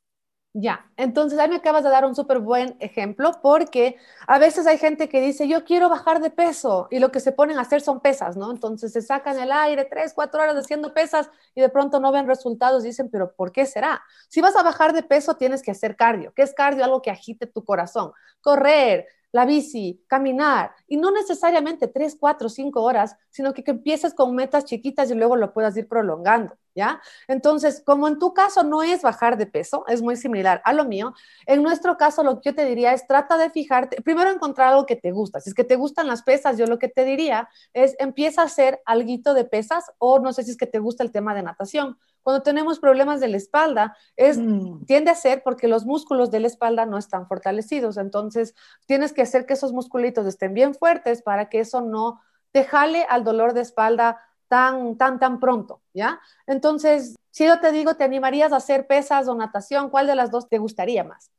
Ya, 0.55 0.86
entonces 0.98 1.39
ahí 1.39 1.50
me 1.50 1.55
acabas 1.55 1.83
de 1.83 1.89
dar 1.89 2.05
un 2.05 2.13
súper 2.13 2.38
buen 2.38 2.75
ejemplo 2.79 3.31
porque 3.41 3.98
a 4.27 4.38
veces 4.38 4.67
hay 4.67 4.77
gente 4.77 5.10
que 5.10 5.19
dice, 5.19 5.48
yo 5.48 5.63
quiero 5.65 5.89
bajar 5.89 6.22
de 6.22 6.29
peso 6.29 6.88
y 6.91 7.00
lo 7.00 7.12
que 7.12 7.19
se 7.19 7.31
ponen 7.31 7.57
a 7.57 7.62
hacer 7.62 7.81
son 7.81 8.01
pesas, 8.01 8.38
¿no? 8.38 8.51
Entonces 8.51 8.93
se 8.93 9.01
sacan 9.01 9.39
el 9.39 9.51
aire 9.51 9.86
tres, 9.86 10.13
cuatro 10.13 10.43
horas 10.43 10.55
haciendo 10.55 10.93
pesas 10.93 11.27
y 11.55 11.62
de 11.62 11.69
pronto 11.69 12.00
no 12.00 12.12
ven 12.12 12.27
resultados 12.27 12.83
y 12.83 12.89
dicen, 12.89 13.10
pero 13.10 13.33
¿por 13.33 13.51
qué 13.51 13.65
será? 13.65 14.03
Si 14.29 14.41
vas 14.41 14.55
a 14.55 14.62
bajar 14.62 14.93
de 14.93 15.01
peso 15.01 15.36
tienes 15.38 15.63
que 15.63 15.72
hacer 15.72 15.95
cardio. 15.95 16.31
¿Qué 16.36 16.43
es 16.43 16.53
cardio? 16.53 16.83
Algo 16.86 17.01
que 17.01 17.10
agite 17.10 17.48
tu 17.48 17.65
corazón. 17.65 18.12
Correr, 18.39 19.07
la 19.31 19.45
bici, 19.45 20.03
caminar, 20.07 20.75
y 20.88 20.98
no 20.98 21.10
necesariamente 21.10 21.88
tres, 21.88 22.15
cuatro, 22.19 22.48
cinco 22.50 22.83
horas, 22.83 23.17
sino 23.31 23.53
que, 23.55 23.63
que 23.63 23.72
empieces 23.72 24.13
con 24.13 24.36
metas 24.36 24.65
chiquitas 24.65 25.10
y 25.10 25.15
luego 25.15 25.36
lo 25.36 25.51
puedas 25.53 25.75
ir 25.75 25.88
prolongando, 25.88 26.55
¿ya? 26.75 27.01
Entonces, 27.27 27.82
como 27.86 28.08
en 28.08 28.20
tu 28.20 28.34
caso 28.34 28.63
no 28.63 28.84
es 28.84 29.01
bajar 29.01 29.38
de 29.38 29.46
peso, 29.46 29.86
es 29.88 30.01
muy 30.01 30.15
similar 30.15 30.62
a 30.65 30.74
lo 30.74 30.86
mío, 30.86 31.13
en 31.46 31.62
nuestro 31.63 31.98
caso 31.98 32.24
lo 32.24 32.42
que 32.42 32.50
yo 32.50 32.56
te 32.56 32.65
diría 32.65 32.94
es 32.94 33.08
trata 33.08 33.38
de 33.38 33.50
fijarte, 33.50 34.01
primero 34.01 34.30
encontrar 34.30 34.70
algo 34.70 34.86
que 34.86 34.96
te 34.96 35.12
gusta, 35.12 35.39
si 35.39 35.50
es 35.50 35.53
que 35.53 35.63
te 35.63 35.75
gustan 35.75 36.08
las 36.08 36.24
pesas, 36.24 36.58
yo 36.58 36.65
lo 36.65 36.80
que 36.80 36.88
te 36.88 37.06
diría 37.06 37.50
es 37.74 37.96
empieza 38.00 38.42
a 38.42 38.46
hacer 38.46 38.82
algo 38.86 39.03
de 39.34 39.44
pesas 39.44 39.92
o 39.98 40.20
no 40.20 40.32
sé 40.34 40.44
si 40.44 40.51
es 40.51 40.58
que 40.58 40.65
te 40.65 40.80
gusta 40.80 41.03
el 41.03 41.12
tema 41.12 41.36
de 41.36 41.44
natación, 41.44 41.98
cuando 42.24 42.42
tenemos 42.42 42.80
problemas 42.80 43.20
de 43.20 43.27
la 43.27 43.38
espalda, 43.38 43.98
es, 44.15 44.38
mm. 44.38 44.86
tiende 44.86 45.12
a 45.12 45.15
ser 45.15 45.44
porque 45.44 45.68
los 45.68 45.86
músculos 45.86 46.32
de 46.32 46.39
la 46.39 46.48
espalda 46.48 46.86
no 46.86 46.98
están 46.98 47.27
fortalecidos. 47.27 47.98
Entonces, 47.98 48.56
tienes 48.86 49.12
que 49.12 49.22
hacer 49.22 49.46
que 49.46 49.53
esos 49.53 49.74
musculitos 49.74 50.25
estén 50.25 50.53
bien 50.53 50.74
fuertes 50.74 51.22
para 51.22 51.50
que 51.50 51.60
eso 51.60 51.82
no 51.82 52.22
te 52.51 52.63
jale 52.63 53.06
al 53.10 53.25
dolor 53.25 53.53
de 53.53 53.62
espalda 53.62 54.22
tan, 54.53 54.98
tan, 54.98 55.17
tan 55.17 55.39
pronto, 55.39 55.81
¿ya? 55.95 56.22
Entonces, 56.45 57.15
si 57.31 57.43
yo 57.43 57.60
te 57.60 57.72
digo, 57.72 57.95
¿te 57.95 58.03
animarías 58.03 58.53
a 58.53 58.57
hacer 58.57 58.86
pesas 58.86 59.27
o 59.27 59.33
natación? 59.33 59.89
¿Cuál 59.89 60.05
de 60.05 60.13
las 60.13 60.29
dos 60.29 60.48
te 60.48 60.60
gustaría 60.60 61.03
más? 61.03 61.31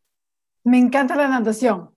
Me 0.64 0.78
encanta 0.78 1.14
la 1.14 1.28
natación. 1.28 1.94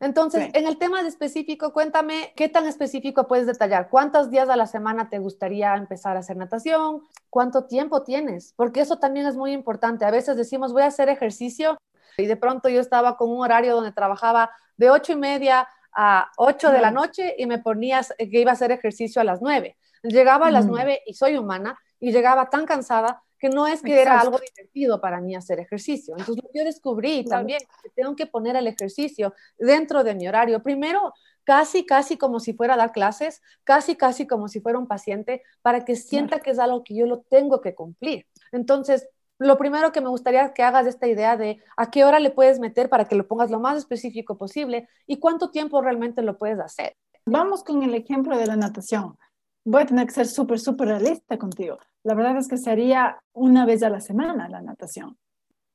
Entonces, 0.00 0.50
en 0.54 0.66
el 0.66 0.78
tema 0.78 1.00
de 1.00 1.08
específico, 1.10 1.72
cuéntame 1.72 2.32
qué 2.34 2.48
tan 2.48 2.66
específico 2.66 3.28
puedes 3.28 3.46
detallar. 3.46 3.88
¿Cuántos 3.88 4.32
días 4.32 4.48
a 4.48 4.56
la 4.56 4.66
semana 4.66 5.08
te 5.08 5.20
gustaría 5.20 5.76
empezar 5.76 6.16
a 6.16 6.20
hacer 6.20 6.36
natación? 6.36 7.02
¿Cuánto 7.30 7.66
tiempo 7.66 8.02
tienes? 8.02 8.52
Porque 8.56 8.80
eso 8.80 8.98
también 8.98 9.26
es 9.26 9.36
muy 9.36 9.52
importante. 9.52 10.04
A 10.04 10.10
veces 10.10 10.36
decimos, 10.36 10.72
voy 10.72 10.82
a 10.82 10.86
hacer 10.86 11.08
ejercicio 11.08 11.78
y 12.16 12.26
de 12.26 12.36
pronto 12.36 12.68
yo 12.68 12.80
estaba 12.80 13.16
con 13.16 13.30
un 13.30 13.42
horario 13.42 13.76
donde 13.76 13.92
trabajaba 13.92 14.50
de 14.76 14.90
ocho 14.90 15.12
y 15.12 15.16
media 15.16 15.68
a 15.94 16.32
ocho 16.36 16.72
de 16.72 16.80
la 16.80 16.90
noche 16.90 17.36
y 17.38 17.46
me 17.46 17.60
ponías 17.60 18.12
que 18.18 18.40
iba 18.40 18.50
a 18.50 18.54
hacer 18.54 18.72
ejercicio 18.72 19.22
a 19.22 19.24
las 19.24 19.40
nueve. 19.40 19.76
Llegaba 20.02 20.48
a 20.48 20.50
las 20.50 20.66
nueve 20.66 21.00
y 21.06 21.14
soy 21.14 21.36
humana 21.36 21.78
y 22.00 22.12
llegaba 22.12 22.50
tan 22.50 22.66
cansada 22.66 23.22
que 23.38 23.48
no 23.48 23.66
es 23.66 23.82
que 23.82 24.00
era 24.00 24.20
algo 24.20 24.38
divertido 24.38 25.00
para 25.00 25.20
mí 25.20 25.34
hacer 25.34 25.58
ejercicio. 25.58 26.14
Entonces, 26.16 26.44
yo 26.54 26.64
descubrí 26.64 27.24
también 27.24 27.58
que 27.82 27.90
tengo 27.90 28.14
que 28.14 28.26
poner 28.26 28.54
el 28.54 28.68
ejercicio 28.68 29.34
dentro 29.58 30.04
de 30.04 30.14
mi 30.14 30.28
horario. 30.28 30.62
Primero, 30.62 31.12
casi, 31.42 31.84
casi 31.84 32.16
como 32.16 32.38
si 32.38 32.52
fuera 32.52 32.74
a 32.74 32.76
dar 32.76 32.92
clases, 32.92 33.42
casi, 33.64 33.96
casi 33.96 34.28
como 34.28 34.46
si 34.46 34.60
fuera 34.60 34.78
un 34.78 34.86
paciente, 34.86 35.42
para 35.60 35.84
que 35.84 35.96
sienta 35.96 36.38
que 36.38 36.50
es 36.52 36.60
algo 36.60 36.84
que 36.84 36.94
yo 36.94 37.06
lo 37.06 37.22
tengo 37.22 37.60
que 37.60 37.74
cumplir. 37.74 38.26
Entonces, 38.52 39.08
lo 39.38 39.58
primero 39.58 39.90
que 39.90 40.00
me 40.00 40.08
gustaría 40.08 40.52
que 40.52 40.62
hagas 40.62 40.86
esta 40.86 41.08
idea 41.08 41.36
de 41.36 41.60
a 41.76 41.90
qué 41.90 42.04
hora 42.04 42.20
le 42.20 42.30
puedes 42.30 42.60
meter 42.60 42.88
para 42.88 43.06
que 43.06 43.16
lo 43.16 43.26
pongas 43.26 43.50
lo 43.50 43.58
más 43.58 43.76
específico 43.76 44.38
posible 44.38 44.88
y 45.04 45.18
cuánto 45.18 45.50
tiempo 45.50 45.82
realmente 45.82 46.22
lo 46.22 46.38
puedes 46.38 46.60
hacer. 46.60 46.96
Vamos 47.26 47.64
con 47.64 47.82
el 47.82 47.94
ejemplo 47.94 48.36
de 48.36 48.46
la 48.46 48.56
natación. 48.56 49.16
Voy 49.64 49.82
a 49.82 49.86
tener 49.86 50.06
que 50.06 50.12
ser 50.12 50.26
súper, 50.26 50.58
súper 50.58 50.88
realista 50.88 51.38
contigo. 51.38 51.78
La 52.02 52.14
verdad 52.14 52.36
es 52.36 52.48
que 52.48 52.56
sería 52.56 53.22
una 53.32 53.64
vez 53.64 53.82
a 53.82 53.90
la 53.90 54.00
semana 54.00 54.48
la 54.48 54.60
natación. 54.60 55.16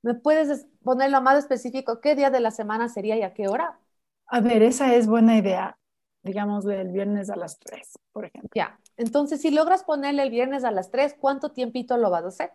¿Me 0.01 0.13
puedes 0.13 0.67
poner 0.83 1.11
lo 1.11 1.21
más 1.21 1.37
específico? 1.37 2.01
¿Qué 2.01 2.15
día 2.15 2.29
de 2.29 2.39
la 2.39 2.51
semana 2.51 2.89
sería 2.89 3.15
y 3.17 3.23
a 3.23 3.33
qué 3.33 3.47
hora? 3.47 3.79
A 4.27 4.41
ver, 4.41 4.61
esa 4.61 4.93
es 4.93 5.07
buena 5.07 5.37
idea. 5.37 5.77
Digamos 6.21 6.65
del 6.65 6.91
viernes 6.91 7.29
a 7.29 7.37
las 7.37 7.57
3, 7.59 7.97
por 8.11 8.25
ejemplo. 8.25 8.49
Ya. 8.53 8.79
Entonces, 8.97 9.41
si 9.41 9.51
logras 9.51 9.83
ponerle 9.83 10.23
el 10.23 10.29
viernes 10.29 10.63
a 10.65 10.71
las 10.71 10.91
3, 10.91 11.15
¿cuánto 11.19 11.51
tiempito 11.51 11.97
lo 11.97 12.09
vas 12.09 12.25
a 12.25 12.27
hacer? 12.27 12.51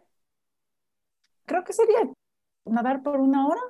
Creo 1.47 1.65
que 1.65 1.73
sería 1.73 1.99
nadar 2.67 3.03
por 3.03 3.21
una 3.21 3.47
hora. 3.47 3.61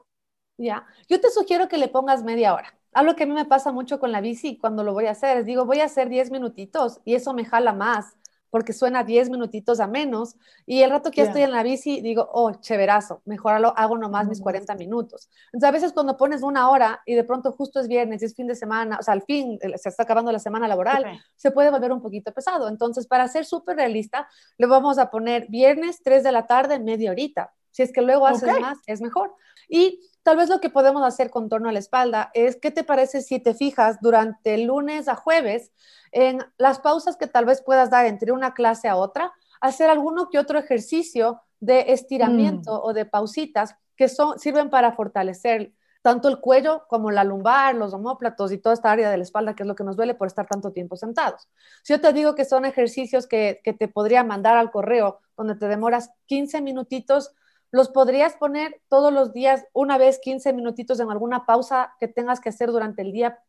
Ya. 0.59 0.87
Yo 1.09 1.21
te 1.21 1.31
sugiero 1.31 1.69
que 1.69 1.79
le 1.79 1.89
pongas 1.89 2.25
media 2.25 2.55
hora. 2.55 2.75
Algo 2.93 3.17
que 3.17 3.25
a 3.25 3.27
mí 3.27 3.33
me 3.33 3.45
pasa 3.45 3.73
mucho 3.73 3.99
con 3.99 4.13
la 4.13 4.21
bici 4.21 4.59
cuando 4.59 4.85
lo 4.85 4.93
voy 4.93 5.07
a 5.07 5.13
hacer 5.13 5.39
es, 5.39 5.47
digo, 5.47 5.65
voy 5.65 5.81
a 5.81 5.87
hacer 5.87 6.09
10 6.09 6.31
minutitos 6.31 7.01
y 7.05 7.15
eso 7.15 7.33
me 7.33 7.45
jala 7.45 7.73
más 7.73 8.17
porque 8.53 8.75
suena 8.75 9.03
10 9.03 9.31
minutitos 9.31 9.81
a 9.81 9.87
menos 9.87 10.37
y 10.67 10.83
el 10.83 10.91
rato 10.91 11.11
que 11.11 11.23
ya 11.23 11.29
estoy 11.29 11.41
en 11.41 11.53
la 11.53 11.63
bici 11.63 12.03
digo, 12.03 12.29
oh, 12.35 12.53
chéverazo, 12.53 13.23
mejor 13.25 13.55
hago 13.75 13.97
nomás 13.97 14.29
mis 14.29 14.43
40 14.43 14.75
minutos. 14.75 15.31
Entonces 15.47 15.69
a 15.69 15.73
veces 15.73 15.93
cuando 15.95 16.19
pones 16.19 16.43
una 16.43 16.69
hora 16.69 17.01
y 17.07 17.15
de 17.15 17.25
pronto 17.25 17.53
justo 17.53 17.81
es 17.81 17.89
viernes 17.89 18.21
y 18.21 18.27
es 18.27 18.35
fin 18.35 18.47
de 18.47 18.55
semana, 18.55 18.99
o 19.01 19.03
sea, 19.03 19.15
al 19.15 19.23
fin 19.23 19.59
se 19.77 19.89
está 19.89 20.03
acabando 20.03 20.31
la 20.31 20.39
semana 20.39 20.69
laboral, 20.69 21.19
se 21.35 21.51
puede 21.51 21.71
volver 21.71 21.93
un 21.93 22.03
poquito 22.03 22.31
pesado. 22.31 22.69
Entonces 22.69 23.07
para 23.07 23.27
ser 23.27 23.47
súper 23.47 23.77
realista, 23.77 24.29
le 24.59 24.67
vamos 24.67 24.99
a 24.99 25.11
poner 25.11 25.47
viernes 25.49 26.03
3 26.05 26.23
de 26.23 26.33
la 26.33 26.47
tarde, 26.47 26.79
media 26.79 27.11
horita. 27.11 27.55
Si 27.73 27.83
es 27.83 27.93
que 27.93 28.03
luego 28.03 28.27
haces 28.27 28.61
más, 28.61 28.79
es 28.87 29.01
mejor. 29.01 29.35
Y 29.69 30.01
tal 30.23 30.37
vez 30.37 30.49
lo 30.49 30.61
que 30.61 30.71
podemos 30.71 31.03
hacer 31.03 31.31
con 31.31 31.49
torno 31.49 31.69
a 31.69 31.73
la 31.73 31.79
espalda 31.79 32.31
es, 32.35 32.57
¿qué 32.57 32.71
te 32.71 32.85
parece 32.85 33.23
si 33.23 33.41
te 33.41 33.55
fijas 33.55 33.99
durante 34.01 34.59
lunes 34.59 35.09
a 35.09 35.17
jueves 35.17 35.73
en 36.13 36.45
las 36.59 36.79
pausas 36.79 37.17
que 37.17 37.27
tal 37.27 37.47
vez 37.47 37.63
puedas 37.63 37.91
dar 37.91 38.07
entre 38.07 38.33
una 38.33 38.55
clase 38.55 38.89
a 38.89 38.97
otra, 38.97 39.33
hacer 39.61 39.91
alguno 39.91 40.29
que 40.31 40.39
otro 40.39 40.59
ejercicio 40.59 41.41
de 41.59 41.93
estiramiento 41.93 42.73
mm. 42.75 42.81
o 42.83 42.93
de 42.93 43.07
pausitas 43.07 43.75
que 43.97 44.09
son, 44.09 44.39
sirven 44.39 44.69
para 44.69 44.93
fortalecer 44.93 45.73
tanto 46.03 46.29
el 46.29 46.41
cuello 46.41 46.85
como 46.89 47.13
la 47.13 47.23
lumbar, 47.23 47.77
los 47.77 47.95
homóplatos 47.95 48.51
y 48.53 48.59
toda 48.59 48.75
esta 48.75 48.91
área 48.91 49.09
de 49.09 49.17
la 49.17 49.23
espalda, 49.23 49.55
que 49.55 49.63
es 49.63 49.69
lo 49.69 49.77
que 49.77 49.85
nos 49.85 49.97
duele 49.97 50.15
por 50.15 50.27
estar 50.27 50.47
tanto 50.47 50.73
tiempo 50.73 50.97
sentados. 50.97 51.49
Si 51.85 51.93
yo 51.93 52.01
te 52.01 52.13
digo 52.13 52.35
que 52.35 52.45
son 52.45 52.65
ejercicios 52.65 53.29
que, 53.29 53.61
que 53.63 53.73
te 53.73 53.87
podría 53.87 54.25
mandar 54.25 54.57
al 54.57 54.73
correo, 54.73 55.21
donde 55.37 55.55
te 55.55 55.69
demoras 55.69 56.11
15 56.27 56.61
minutitos, 56.61 57.33
los 57.73 57.89
podrías 57.89 58.37
poner 58.37 58.81
todos 58.89 59.13
los 59.13 59.33
días, 59.33 59.65
una 59.73 59.99
vez 59.99 60.21
15 60.21 60.53
minutitos 60.53 61.01
en 61.01 61.11
alguna 61.11 61.47
pausa 61.47 61.95
que 61.99 62.07
tengas 62.07 62.41
que 62.41 62.51
hacer 62.51 62.71
durante 62.71 63.03
el 63.03 63.13
día 63.13 63.41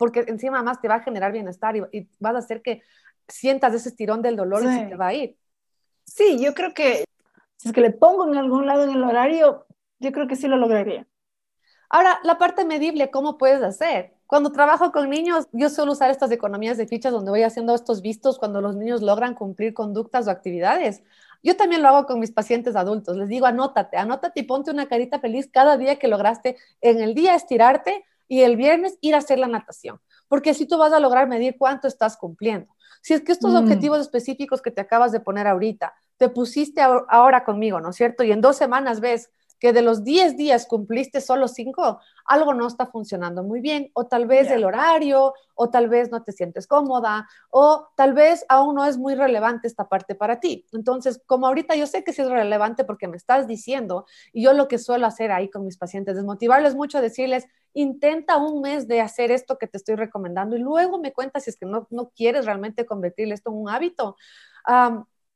porque 0.00 0.24
encima 0.28 0.62
más 0.62 0.80
te 0.80 0.88
va 0.88 0.94
a 0.94 1.02
generar 1.02 1.30
bienestar 1.30 1.76
y, 1.76 2.08
vas 2.18 2.34
a 2.34 2.38
hacer 2.38 2.62
que 2.62 2.82
sientas 3.28 3.74
ese 3.74 3.90
estirón 3.90 4.22
del 4.22 4.34
dolor 4.34 4.62
y 4.62 4.68
se 4.68 4.86
te 4.86 4.96
va 4.96 5.08
a 5.08 5.14
ir. 5.14 5.36
Sí, 6.04 6.38
yo 6.42 6.54
creo 6.54 6.72
que 6.72 7.04
si 7.58 7.68
es 7.68 7.74
que 7.74 7.82
le 7.82 7.90
pongo 7.90 8.26
en 8.26 8.38
algún 8.38 8.66
lado 8.66 8.84
en 8.84 8.92
el 8.92 9.04
horario, 9.04 9.66
yo 9.98 10.10
creo 10.10 10.26
que 10.26 10.36
sí 10.36 10.48
lo 10.48 10.56
lograría. 10.56 11.06
Ahora, 11.90 12.18
la 12.24 12.38
parte 12.38 12.64
medible, 12.64 13.10
¿cómo 13.10 13.36
puedes 13.36 13.62
hacer? 13.62 14.14
Cuando 14.26 14.52
trabajo 14.52 14.90
con 14.90 15.10
niños, 15.10 15.48
yo 15.52 15.68
suelo 15.68 15.92
usar 15.92 16.10
estas 16.10 16.30
economías 16.30 16.78
de 16.78 16.86
fichas 16.86 17.12
donde 17.12 17.30
voy 17.30 17.42
haciendo 17.42 17.74
estos 17.74 18.00
vistos 18.00 18.38
cuando 18.38 18.62
los 18.62 18.76
niños 18.76 19.02
logran 19.02 19.34
cumplir 19.34 19.74
conductas 19.74 20.26
o 20.26 20.30
actividades. 20.30 21.02
Yo 21.42 21.56
también 21.56 21.82
lo 21.82 21.88
hago 21.88 22.06
con 22.06 22.20
mis 22.20 22.32
pacientes 22.32 22.76
adultos. 22.76 23.16
Les 23.16 23.28
digo, 23.28 23.46
anótate, 23.46 23.96
anótate 23.96 24.40
y 24.40 24.42
ponte 24.44 24.70
una 24.70 24.88
carita 24.88 25.20
feliz 25.20 25.48
cada 25.50 25.76
día 25.76 25.98
que 25.98 26.08
lograste 26.08 26.56
en 26.80 27.00
el 27.00 27.14
día 27.14 27.34
estirarte 27.34 28.04
y 28.28 28.42
el 28.42 28.56
viernes 28.56 28.96
ir 29.00 29.14
a 29.14 29.18
hacer 29.18 29.38
la 29.38 29.48
natación, 29.48 30.00
porque 30.28 30.50
así 30.50 30.64
tú 30.64 30.78
vas 30.78 30.92
a 30.92 31.00
lograr 31.00 31.28
medir 31.28 31.56
cuánto 31.58 31.88
estás 31.88 32.16
cumpliendo. 32.16 32.72
Si 33.02 33.14
es 33.14 33.22
que 33.22 33.32
estos 33.32 33.52
mm. 33.52 33.56
objetivos 33.56 34.00
específicos 34.00 34.62
que 34.62 34.70
te 34.70 34.80
acabas 34.80 35.10
de 35.10 35.20
poner 35.20 35.46
ahorita, 35.46 35.94
te 36.16 36.28
pusiste 36.28 36.80
ahora 36.80 37.44
conmigo, 37.44 37.80
¿no 37.80 37.90
es 37.90 37.96
cierto? 37.96 38.22
Y 38.22 38.30
en 38.30 38.40
dos 38.40 38.56
semanas 38.56 39.00
ves 39.00 39.30
que 39.60 39.72
de 39.72 39.82
los 39.82 40.02
10 40.02 40.36
días 40.36 40.66
cumpliste 40.66 41.20
solo 41.20 41.46
5, 41.46 42.00
algo 42.24 42.54
no 42.54 42.66
está 42.66 42.86
funcionando 42.86 43.44
muy 43.44 43.60
bien, 43.60 43.90
o 43.92 44.06
tal 44.06 44.26
vez 44.26 44.50
el 44.50 44.64
horario, 44.64 45.34
o 45.54 45.68
tal 45.68 45.88
vez 45.88 46.10
no 46.10 46.22
te 46.22 46.32
sientes 46.32 46.66
cómoda, 46.66 47.28
o 47.50 47.88
tal 47.94 48.14
vez 48.14 48.44
aún 48.48 48.74
no 48.74 48.86
es 48.86 48.96
muy 48.96 49.14
relevante 49.14 49.68
esta 49.68 49.88
parte 49.88 50.14
para 50.14 50.40
ti. 50.40 50.66
Entonces, 50.72 51.22
como 51.26 51.46
ahorita 51.46 51.76
yo 51.76 51.86
sé 51.86 52.02
que 52.02 52.12
sí 52.12 52.22
es 52.22 52.30
relevante 52.30 52.84
porque 52.84 53.06
me 53.06 53.18
estás 53.18 53.46
diciendo, 53.46 54.06
y 54.32 54.42
yo 54.42 54.54
lo 54.54 54.66
que 54.66 54.78
suelo 54.78 55.06
hacer 55.06 55.30
ahí 55.30 55.50
con 55.50 55.64
mis 55.64 55.76
pacientes 55.76 56.16
es 56.16 56.24
motivarles 56.24 56.74
mucho, 56.74 57.02
decirles, 57.02 57.46
intenta 57.74 58.38
un 58.38 58.62
mes 58.62 58.88
de 58.88 59.02
hacer 59.02 59.30
esto 59.30 59.58
que 59.58 59.66
te 59.66 59.76
estoy 59.76 59.94
recomendando 59.94 60.56
y 60.56 60.60
luego 60.60 60.98
me 60.98 61.12
cuentas 61.12 61.44
si 61.44 61.50
es 61.50 61.56
que 61.56 61.66
no, 61.66 61.86
no 61.90 62.10
quieres 62.16 62.46
realmente 62.46 62.86
convertir 62.86 63.30
esto 63.32 63.50
en 63.50 63.56
un 63.56 63.68
hábito 63.68 64.16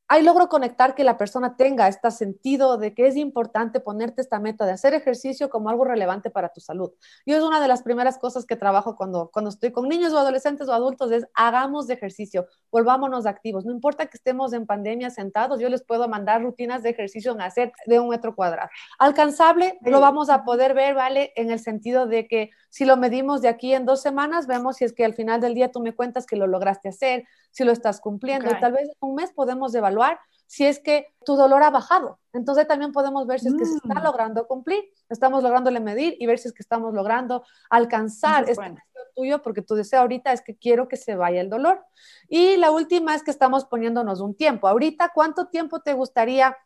ahí 0.09 0.23
logro 0.23 0.49
conectar 0.49 0.95
que 0.95 1.05
la 1.05 1.17
persona 1.17 1.57
tenga 1.57 1.89
este 1.89 2.11
sentido 2.11 2.77
de 2.77 2.95
que 2.95 3.07
es 3.07 3.17
importante 3.17 3.81
ponerte 3.81 4.21
esta 4.21 4.39
meta 4.39 4.67
de 4.67 4.73
hacer 4.73 4.95
ejercicio 4.95 5.49
como 5.49 5.71
algo 5.71 5.85
relevante 5.85 6.31
para 6.31 6.51
tu 6.51 6.61
salud. 6.61 6.93
Yo 7.25 7.37
es 7.37 7.43
una 7.43 7.61
de 7.61 7.69
las 7.69 7.83
primeras 7.83 8.19
cosas 8.19 8.45
que 8.45 8.57
trabajo 8.57 8.97
cuando, 8.97 9.31
cuando 9.33 9.49
estoy 9.49 9.73
con 9.73 9.89
niños 9.89 10.13
o 10.13 10.19
adolescentes 10.19 10.69
o 10.69 10.73
adultos, 10.73 11.11
es 11.11 11.27
hagamos 11.35 11.87
de 11.87 11.95
ejercicio, 11.95 12.47
volvámonos 12.71 13.27
activos. 13.27 13.65
No 13.65 13.73
importa 13.73 14.07
que 14.07 14.17
estemos 14.17 14.53
en 14.53 14.67
pandemia 14.67 15.11
sentados, 15.11 15.61
yo 15.61 15.69
les 15.69 15.83
puedo 15.83 16.09
mandar 16.09 16.43
rutinas 16.43 16.83
de 16.83 16.91
ejercicio 16.91 17.33
en 17.33 17.41
hacer 17.41 17.73
de 17.87 17.99
un 17.99 18.09
metro 18.09 18.35
cuadrado. 18.35 18.69
Alcanzable, 18.99 19.79
lo 19.83 20.01
vamos 20.01 20.29
a 20.29 20.45
poder 20.45 20.75
ver, 20.75 20.95
¿vale? 20.95 21.33
En 21.37 21.51
el 21.51 21.61
sentido 21.61 22.07
de 22.07 22.29
que 22.29 22.51
si 22.69 22.85
lo 22.85 22.97
medimos 22.97 23.41
de 23.41 23.49
aquí 23.49 23.73
en 23.73 23.87
dos 23.87 24.03
semanas, 24.03 24.47
vemos 24.47 24.77
si 24.77 24.85
es 24.85 24.93
que 24.93 25.05
al 25.05 25.15
final 25.15 25.41
del 25.41 25.55
día 25.55 25.71
tú 25.71 25.81
me 25.81 25.95
cuentas 25.95 26.27
que 26.27 26.37
lo 26.37 26.47
lograste 26.47 26.89
hacer, 26.89 27.25
si 27.55 27.63
lo 27.63 27.71
estás 27.71 28.01
cumpliendo. 28.01 28.51
Y 28.51 28.59
tal 28.59 28.73
vez 28.73 28.89
en 28.89 28.97
un 29.01 29.15
mes 29.15 29.33
podemos 29.33 29.73
evaluar 29.77 30.19
si 30.47 30.67
es 30.67 30.81
que 30.81 31.07
tu 31.25 31.37
dolor 31.37 31.63
ha 31.63 31.71
bajado. 31.71 32.19
Entonces 32.33 32.67
también 32.67 32.91
podemos 32.91 33.29
ver 33.29 33.39
si 33.39 33.47
es 33.47 33.55
que 33.55 33.65
se 33.65 33.77
está 33.77 34.01
mm. 34.01 34.03
logrando 34.03 34.47
cumplir, 34.49 34.85
estamos 35.09 35.45
lográndole 35.45 35.79
medir 35.79 36.17
y 36.19 36.27
ver 36.27 36.41
si 36.41 36.49
es 36.49 36.55
que 36.55 36.63
estamos 36.63 36.93
logrando 36.93 37.45
alcanzar 37.71 38.51
este 38.51 38.71
deseo 38.71 38.83
tuyo, 39.15 39.41
porque 39.41 39.63
tu 39.63 39.77
deseo 39.77 40.01
ahorita 40.01 40.33
es 40.33 40.43
que 40.43 40.57
quiero 40.57 40.89
que 40.89 40.97
se 40.97 41.15
vaya 41.15 41.41
el 41.41 41.49
dolor. 41.49 41.85
Y 42.29 42.57
la 42.57 42.73
última 42.73 43.15
es 43.15 43.23
que 43.23 43.31
estamos 43.31 43.65
poniéndonos 43.67 44.21
un 44.21 44.35
tiempo. 44.35 44.67
Ahorita, 44.67 45.13
¿cuánto 45.15 45.47
tiempo 45.47 45.81
te 45.81 45.95
gustaría 45.95 46.57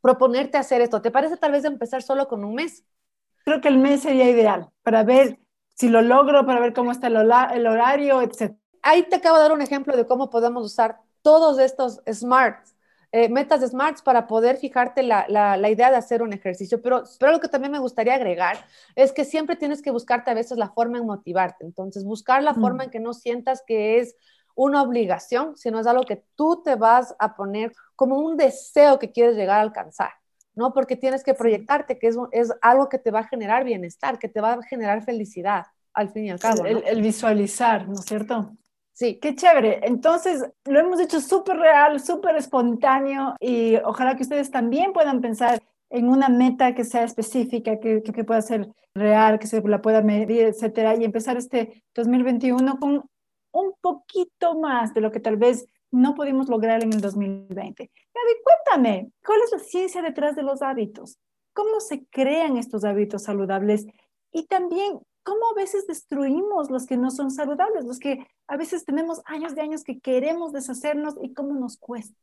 proponerte 0.00 0.56
hacer 0.56 0.82
esto? 0.82 1.02
¿Te 1.02 1.10
parece 1.10 1.36
tal 1.36 1.50
vez 1.50 1.64
empezar 1.64 2.02
solo 2.02 2.28
con 2.28 2.44
un 2.44 2.54
mes? 2.54 2.84
Creo 3.44 3.60
que 3.60 3.68
el 3.68 3.78
mes 3.78 4.02
sería 4.02 4.30
ideal 4.30 4.70
para 4.84 5.02
ver 5.02 5.40
si 5.74 5.88
lo 5.88 6.00
logro, 6.00 6.46
para 6.46 6.60
ver 6.60 6.72
cómo 6.72 6.92
está 6.92 7.08
el, 7.08 7.16
horario, 7.16 8.22
etc. 8.22 8.54
Ahí 8.82 9.04
te 9.04 9.16
acabo 9.16 9.36
de 9.36 9.42
dar 9.42 9.52
un 9.52 9.62
ejemplo 9.62 9.96
de 9.96 10.06
cómo 10.06 10.30
podemos 10.30 10.64
usar 10.64 11.00
todos 11.22 11.58
estos 11.58 12.00
smarts, 12.10 12.74
eh, 13.12 13.28
metas 13.28 13.60
de 13.60 13.68
smarts 13.68 14.02
para 14.02 14.26
poder 14.26 14.56
fijarte 14.56 15.02
la, 15.02 15.26
la, 15.28 15.70
idea 15.70 15.90
de 15.90 15.96
hacer 15.96 16.22
un 16.22 16.32
ejercicio. 16.32 16.80
Pero, 16.82 17.04
pero 17.20 17.32
lo 17.32 17.40
que 17.40 17.48
también 17.48 17.70
me 17.70 17.78
gustaría 17.78 18.14
agregar 18.14 18.56
es 18.96 19.12
que 19.12 19.24
siempre 19.24 19.56
tienes 19.56 19.82
que 19.82 19.90
buscarte 19.90 20.30
a 20.30 20.34
veces 20.34 20.58
la 20.58 20.70
forma 20.70 20.98
en 20.98 21.06
motivarte. 21.06 21.64
Entonces, 21.64 22.04
buscar 22.04 22.42
la 22.42 22.54
forma 22.54 22.78
mm. 22.78 22.82
en 22.82 22.90
que 22.90 23.00
no 23.00 23.12
sientas 23.14 23.62
que 23.66 23.98
es 23.98 24.16
una 24.54 24.82
obligación, 24.82 25.56
sino 25.56 25.78
es 25.78 25.86
algo 25.86 26.04
que 26.04 26.24
tú 26.34 26.62
te 26.62 26.74
vas 26.74 27.14
a 27.18 27.34
poner 27.34 27.72
como 27.96 28.18
un 28.18 28.36
deseo 28.36 28.98
que 28.98 29.12
quieres 29.12 29.36
llegar 29.36 29.58
a 29.58 29.62
alcanzar. 29.62 30.10
¿no? 30.54 30.72
Porque 30.72 30.96
tienes 30.96 31.24
que 31.24 31.34
proyectarte, 31.34 31.98
que 31.98 32.08
es, 32.08 32.16
es 32.30 32.52
algo 32.60 32.88
que 32.88 32.98
te 32.98 33.10
va 33.10 33.20
a 33.20 33.28
generar 33.28 33.64
bienestar, 33.64 34.18
que 34.18 34.28
te 34.28 34.40
va 34.40 34.54
a 34.54 34.62
generar 34.62 35.02
felicidad, 35.02 35.66
al 35.94 36.10
fin 36.10 36.26
y 36.26 36.30
al 36.30 36.38
cabo. 36.38 36.64
El, 36.64 37.02
visualizar, 37.02 37.88
¿no 37.88 37.94
es 37.94 38.04
cierto? 38.04 38.52
Sí. 38.92 39.18
Qué 39.20 39.34
chévere. 39.34 39.80
Entonces, 39.82 40.44
lo 40.64 40.78
hemos 40.78 41.00
hecho 41.00 41.20
súper 41.20 41.56
real, 41.56 42.00
súper 42.00 42.36
espontáneo 42.36 43.34
y 43.40 43.76
ojalá 43.76 44.16
que 44.16 44.22
ustedes 44.22 44.50
también 44.50 44.92
puedan 44.92 45.20
pensar 45.20 45.62
en 45.90 46.08
una 46.08 46.28
meta 46.28 46.74
que 46.74 46.84
sea 46.84 47.04
específica, 47.04 47.78
que, 47.78 48.02
que, 48.02 48.24
pueda 48.24 48.40
ser 48.40 48.68
real, 48.94 49.38
que 49.38 49.46
se 49.46 49.60
la 49.60 49.82
pueda 49.82 50.02
medir, 50.02 50.46
etcétera, 50.46 50.96
y 50.96 51.04
empezar 51.04 51.36
este 51.36 51.84
2021 51.94 52.78
con 52.78 53.04
un 53.52 53.74
poquito 53.80 54.58
más 54.58 54.94
de 54.94 55.02
lo 55.02 55.12
que 55.12 55.20
tal 55.20 55.36
vez 55.36 55.66
no 55.90 56.14
pudimos 56.14 56.48
lograr 56.48 56.82
en 56.82 56.94
el 56.94 57.00
2020. 57.00 57.90
Gaby, 58.14 58.32
cuéntame, 58.42 59.10
¿cuál 59.24 59.40
es 59.44 59.52
la 59.52 59.58
ciencia 59.58 60.00
detrás 60.00 60.34
de 60.34 60.42
los 60.42 60.62
hábitos? 60.62 61.18
¿Cómo 61.52 61.80
se 61.80 62.06
crean 62.06 62.56
estos 62.56 62.84
hábitos 62.84 63.24
saludables? 63.24 63.86
Y 64.32 64.46
también, 64.46 64.98
¿cómo 65.22 65.50
a 65.50 65.54
veces 65.54 65.86
destruimos 65.86 66.70
los 66.70 66.86
que 66.86 66.96
no 66.96 67.10
son 67.10 67.30
saludables? 67.30 67.84
Los 67.84 67.98
que 67.98 68.26
a 68.46 68.56
veces 68.56 68.84
tenemos 68.84 69.22
años 69.24 69.54
de 69.54 69.62
años 69.62 69.84
que 69.84 70.00
queremos 70.00 70.52
deshacernos 70.52 71.14
y 71.22 71.32
cómo 71.34 71.54
nos 71.54 71.76
cuesta. 71.76 72.16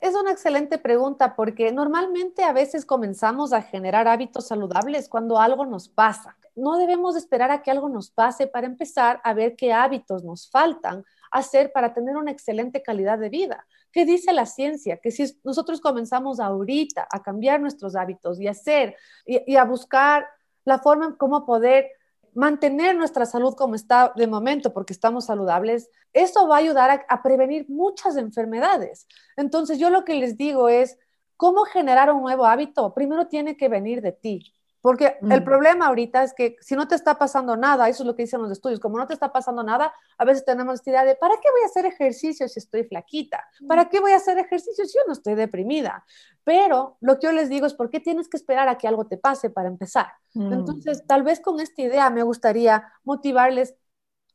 Es 0.00 0.14
una 0.14 0.32
excelente 0.32 0.78
pregunta 0.78 1.36
porque 1.36 1.72
normalmente 1.72 2.42
a 2.42 2.54
veces 2.54 2.86
comenzamos 2.86 3.52
a 3.52 3.60
generar 3.60 4.08
hábitos 4.08 4.46
saludables 4.46 5.10
cuando 5.10 5.38
algo 5.38 5.66
nos 5.66 5.88
pasa. 5.88 6.38
No 6.56 6.78
debemos 6.78 7.16
esperar 7.16 7.50
a 7.50 7.62
que 7.62 7.70
algo 7.70 7.88
nos 7.90 8.10
pase 8.10 8.46
para 8.46 8.66
empezar 8.66 9.20
a 9.24 9.34
ver 9.34 9.56
qué 9.56 9.72
hábitos 9.72 10.24
nos 10.24 10.48
faltan 10.50 11.04
hacer 11.30 11.70
para 11.72 11.92
tener 11.92 12.16
una 12.16 12.30
excelente 12.30 12.82
calidad 12.82 13.18
de 13.18 13.28
vida. 13.28 13.66
¿Qué 13.92 14.04
dice 14.04 14.32
la 14.32 14.46
ciencia? 14.46 14.98
Que 14.98 15.10
si 15.10 15.38
nosotros 15.44 15.80
comenzamos 15.80 16.40
ahorita 16.40 17.06
a 17.10 17.22
cambiar 17.22 17.60
nuestros 17.60 17.94
hábitos 17.94 18.40
y 18.40 18.48
hacer 18.48 18.96
y, 19.26 19.56
a 19.56 19.64
buscar 19.64 20.26
la 20.64 20.78
forma 20.78 21.06
en 21.06 21.12
cómo 21.12 21.44
poder 21.44 21.88
mantener 22.34 22.96
nuestra 22.96 23.26
salud 23.26 23.54
como 23.54 23.74
está 23.74 24.12
de 24.16 24.26
momento 24.26 24.72
porque 24.72 24.92
estamos 24.92 25.26
saludables, 25.26 25.90
eso 26.12 26.48
va 26.48 26.56
a 26.56 26.58
ayudar 26.58 27.04
a, 27.08 27.22
prevenir 27.22 27.66
muchas 27.68 28.16
enfermedades. 28.16 29.06
Entonces 29.36 29.78
yo 29.78 29.90
lo 29.90 30.04
que 30.04 30.14
les 30.14 30.36
digo 30.36 30.68
es, 30.68 30.98
¿cómo 31.36 31.64
generar 31.64 32.12
un 32.12 32.22
nuevo 32.22 32.46
hábito? 32.46 32.94
Primero 32.94 33.28
tiene 33.28 33.56
que 33.56 33.68
venir 33.68 34.02
de 34.02 34.12
ti. 34.12 34.54
Porque 34.80 35.18
el 35.22 35.42
mm. 35.42 35.44
problema 35.44 35.86
ahorita 35.86 36.22
es 36.22 36.32
que 36.32 36.56
si 36.60 36.74
no 36.74 36.88
te 36.88 36.94
está 36.94 37.18
pasando 37.18 37.56
nada, 37.56 37.88
eso 37.88 38.02
es 38.02 38.06
lo 38.06 38.16
que 38.16 38.22
dicen 38.22 38.40
los 38.40 38.50
estudios, 38.50 38.80
como 38.80 38.96
no 38.96 39.06
te 39.06 39.12
está 39.12 39.30
pasando 39.30 39.62
nada, 39.62 39.92
a 40.16 40.24
veces 40.24 40.44
tenemos 40.44 40.74
esta 40.74 40.90
idea 40.90 41.04
de, 41.04 41.16
¿para 41.16 41.34
qué 41.34 41.50
voy 41.50 41.62
a 41.62 41.66
hacer 41.66 41.86
ejercicio 41.86 42.48
si 42.48 42.58
estoy 42.58 42.84
flaquita? 42.84 43.44
¿Para 43.68 43.88
qué 43.88 44.00
voy 44.00 44.12
a 44.12 44.16
hacer 44.16 44.38
ejercicio 44.38 44.84
si 44.86 44.96
yo 44.96 45.02
no 45.06 45.12
estoy 45.12 45.34
deprimida? 45.34 46.04
Pero 46.44 46.96
lo 47.00 47.18
que 47.18 47.26
yo 47.26 47.32
les 47.32 47.48
digo 47.48 47.66
es, 47.66 47.74
¿por 47.74 47.90
qué 47.90 48.00
tienes 48.00 48.28
que 48.28 48.36
esperar 48.36 48.68
a 48.68 48.78
que 48.78 48.88
algo 48.88 49.06
te 49.06 49.18
pase 49.18 49.50
para 49.50 49.68
empezar? 49.68 50.08
Mm. 50.34 50.52
Entonces, 50.52 51.04
tal 51.06 51.22
vez 51.22 51.40
con 51.40 51.60
esta 51.60 51.82
idea 51.82 52.08
me 52.10 52.22
gustaría 52.22 52.90
motivarles 53.04 53.74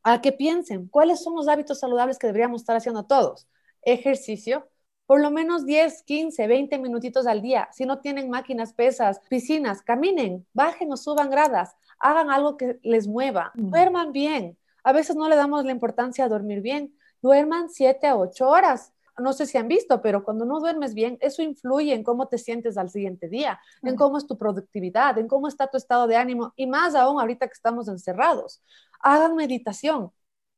a 0.04 0.22
que 0.22 0.32
piensen 0.32 0.88
cuáles 0.88 1.24
son 1.24 1.36
los 1.36 1.48
hábitos 1.48 1.80
saludables 1.80 2.20
que 2.20 2.28
deberíamos 2.28 2.62
estar 2.62 2.76
haciendo 2.76 3.06
todos 3.06 3.48
ejercicio, 3.86 4.68
por 5.06 5.22
lo 5.22 5.32
menos 5.32 5.66
10, 5.66 6.04
15, 6.04 6.48
20 6.48 6.80
minutitos 6.80 7.28
al 7.28 7.42
día. 7.42 7.70
Si 7.72 7.86
no 7.86 8.00
tienen 8.00 8.30
máquinas 8.30 8.74
pesas, 8.74 9.22
piscinas, 9.30 9.82
caminen, 9.82 10.46
bajen 10.54 10.92
o 10.92 10.98
suban 10.98 11.30
gradas, 11.30 11.76
hagan 12.00 12.30
algo 12.30 12.58
que 12.58 12.80
les 12.82 13.08
mueva, 13.08 13.52
mm. 13.56 13.70
duerman 13.70 14.12
bien. 14.12 14.58
A 14.84 14.94
veces 14.94 15.16
no 15.16 15.30
le 15.30 15.36
damos 15.36 15.64
la 15.66 15.72
importancia 15.72 16.26
a 16.26 16.30
dormir 16.30 16.62
bien. 16.62 16.96
Duerman 17.22 17.70
7 17.70 18.08
a 18.08 18.18
8 18.18 18.48
horas. 18.48 18.94
No 19.18 19.32
sé 19.32 19.46
si 19.46 19.58
han 19.58 19.68
visto, 19.68 20.02
pero 20.02 20.24
cuando 20.24 20.44
no 20.44 20.60
duermes 20.60 20.94
bien, 20.94 21.18
eso 21.22 21.42
influye 21.42 21.94
en 21.94 22.04
cómo 22.04 22.28
te 22.28 22.38
sientes 22.38 22.78
al 22.78 22.90
siguiente 22.90 23.30
día, 23.30 23.60
en 23.82 23.96
cómo 23.96 24.18
es 24.18 24.28
tu 24.28 24.38
productividad, 24.38 25.18
en 25.18 25.30
cómo 25.30 25.48
está 25.48 25.68
tu 25.68 25.78
estado 25.78 26.06
de 26.06 26.18
ánimo 26.18 26.52
y 26.58 26.68
más 26.68 26.96
aún 26.96 27.20
ahorita 27.22 27.48
que 27.48 27.54
estamos 27.54 27.88
encerrados. 27.88 28.62
Hagan 29.00 29.36
meditación, 29.36 30.12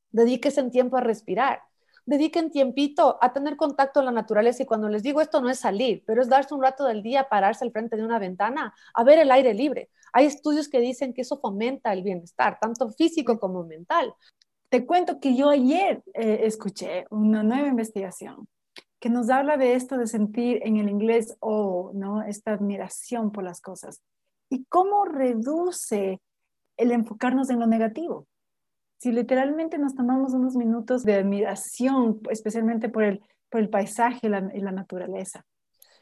dedíquese 0.10 0.62
en 0.62 0.72
tiempo 0.72 0.98
a 0.98 1.02
respirar 1.02 1.62
dediquen 2.08 2.50
tiempito 2.50 3.18
a 3.22 3.34
tener 3.34 3.58
contacto 3.58 4.00
con 4.00 4.06
la 4.06 4.12
naturaleza. 4.12 4.64
Y 4.64 4.66
cuando 4.66 4.90
les 4.90 5.04
digo 5.04 5.22
esto 5.22 5.42
no 5.42 5.50
es 5.50 5.60
salir, 5.60 6.04
pero 6.08 6.22
es 6.22 6.30
darse 6.30 6.56
un 6.56 6.64
rato 6.64 6.86
del 6.86 7.04
día, 7.04 7.30
pararse 7.30 7.64
al 7.66 7.72
frente 7.72 7.98
de 7.98 8.04
una 8.04 8.18
ventana, 8.18 8.74
a 8.94 9.04
ver 9.04 9.20
el 9.20 9.30
aire 9.30 9.54
libre. 9.54 9.90
Hay 10.14 10.26
estudios 10.26 10.70
que 10.70 10.80
dicen 10.80 11.14
que 11.14 11.22
eso 11.22 11.38
fomenta 11.40 11.94
el 11.94 12.02
bienestar, 12.02 12.58
tanto 12.60 12.90
físico 12.90 13.38
como 13.40 13.64
mental. 13.64 14.14
Te 14.70 14.86
cuento 14.86 15.20
que 15.20 15.36
yo 15.36 15.50
ayer 15.50 16.02
eh, 16.14 16.40
escuché 16.44 17.06
una 17.10 17.44
nueva 17.44 17.68
investigación 17.68 18.48
que 19.00 19.10
nos 19.10 19.30
habla 19.30 19.58
de 19.58 19.76
esto 19.76 19.98
de 19.98 20.08
sentir 20.08 20.62
en 20.64 20.78
el 20.78 20.90
inglés 20.90 21.36
o, 21.40 21.92
¿no? 21.94 22.24
Esta 22.24 22.54
admiración 22.54 23.32
por 23.32 23.44
las 23.44 23.62
cosas. 23.62 24.02
Y 24.50 24.66
cómo 24.66 25.06
reduce 25.06 26.20
el 26.78 26.92
enfocarnos 26.92 27.50
en 27.50 27.60
lo 27.60 27.68
negativo 27.68 28.28
si 28.98 29.12
literalmente 29.12 29.78
nos 29.78 29.96
tomamos 29.96 30.34
unos 30.34 30.56
minutos 30.56 31.04
de 31.04 31.16
admiración, 31.16 32.20
especialmente 32.30 32.90
por 32.90 33.04
el, 33.04 33.22
por 33.50 33.62
el 33.62 33.70
paisaje 33.70 34.28
y 34.28 34.30
la, 34.30 34.72
naturaleza. 34.72 35.46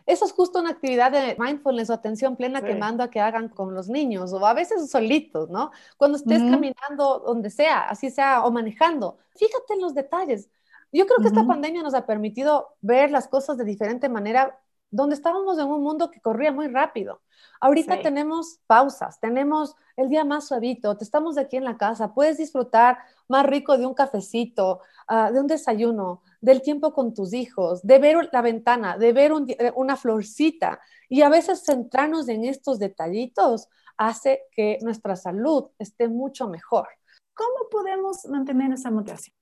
Eso 0.05 0.25
es 0.25 0.34
justo 0.34 0.60
una 0.60 0.69
actividad 0.69 1.12
de 1.12 1.36
mindfulness 1.39 1.89
o 1.89 1.93
atención 1.93 2.36
plena 2.36 2.62
que 2.62 2.75
mando 2.75 3.03
a 3.03 3.10
que 3.10 3.19
hagan 3.19 3.49
con 3.49 3.73
los 3.73 3.89
niños 3.89 4.31
o 4.34 4.45
a 4.45 4.53
veces 4.53 4.89
solitos, 4.89 5.49
¿no? 5.49 5.71
Cuando 5.97 6.17
estés 6.17 6.41
caminando 6.41 7.23
donde 7.25 7.49
sea, 7.49 7.81
así 7.81 8.12
sea, 8.12 8.45
o 8.45 8.51
manejando, 8.51 9.17
fíjate 9.36 9.73
en 9.73 9.81
los 9.81 9.95
detalles. 9.95 10.49
Yo 10.91 11.08
creo 11.08 11.17
que 11.19 11.27
esta 11.27 11.45
pandemia 11.45 11.81
nos 11.81 11.95
ha 11.95 12.05
permitido 12.05 12.77
ver 12.81 13.10
las 13.12 13.27
cosas 13.27 13.58
de 13.58 13.65
diferente 13.65 14.08
manera 14.08 14.62
donde 14.95 15.15
estábamos 15.15 15.60
en 15.60 15.67
un 15.67 15.84
mundo 15.84 16.10
que 16.10 16.21
corría 16.21 16.51
muy 16.51 16.67
rápido. 16.67 17.21
Ahorita 17.60 18.01
tenemos 18.01 18.60
pausas, 18.65 19.19
tenemos 19.19 19.75
el 19.97 20.10
día 20.10 20.23
más 20.23 20.47
suavito, 20.47 20.97
te 20.97 21.03
estamos 21.03 21.38
aquí 21.38 21.58
en 21.58 21.65
la 21.65 21.77
casa, 21.77 22.13
puedes 22.13 22.38
disfrutar 22.38 22.97
más 23.27 23.45
rico 23.45 23.77
de 23.77 23.86
un 23.86 23.93
cafecito, 23.93 24.79
ah, 25.08 25.31
de 25.31 25.39
un 25.39 25.47
desayuno, 25.47 26.21
del 26.39 26.62
tiempo 26.62 26.93
con 26.93 27.13
tus 27.13 27.34
hijos, 27.34 27.81
de 27.81 27.99
ver 27.99 28.29
la 28.31 28.41
ventana, 28.41 28.97
de 28.97 29.12
ver 29.13 29.31
eh, 29.47 29.71
una 29.75 29.97
florcita. 29.97 30.79
Y 31.10 31.21
a 31.21 31.29
veces 31.29 31.63
centrarnos 31.65 32.29
en 32.29 32.45
estos 32.45 32.79
detallitos 32.79 33.67
hace 33.97 34.43
que 34.51 34.77
nuestra 34.81 35.15
salud 35.15 35.65
esté 35.77 36.08
mucho 36.08 36.47
mejor. 36.47 36.88
¿Cómo 37.34 37.69
podemos 37.69 38.25
mantener 38.25 38.71
esa 38.71 38.91
motivación? 38.91 39.36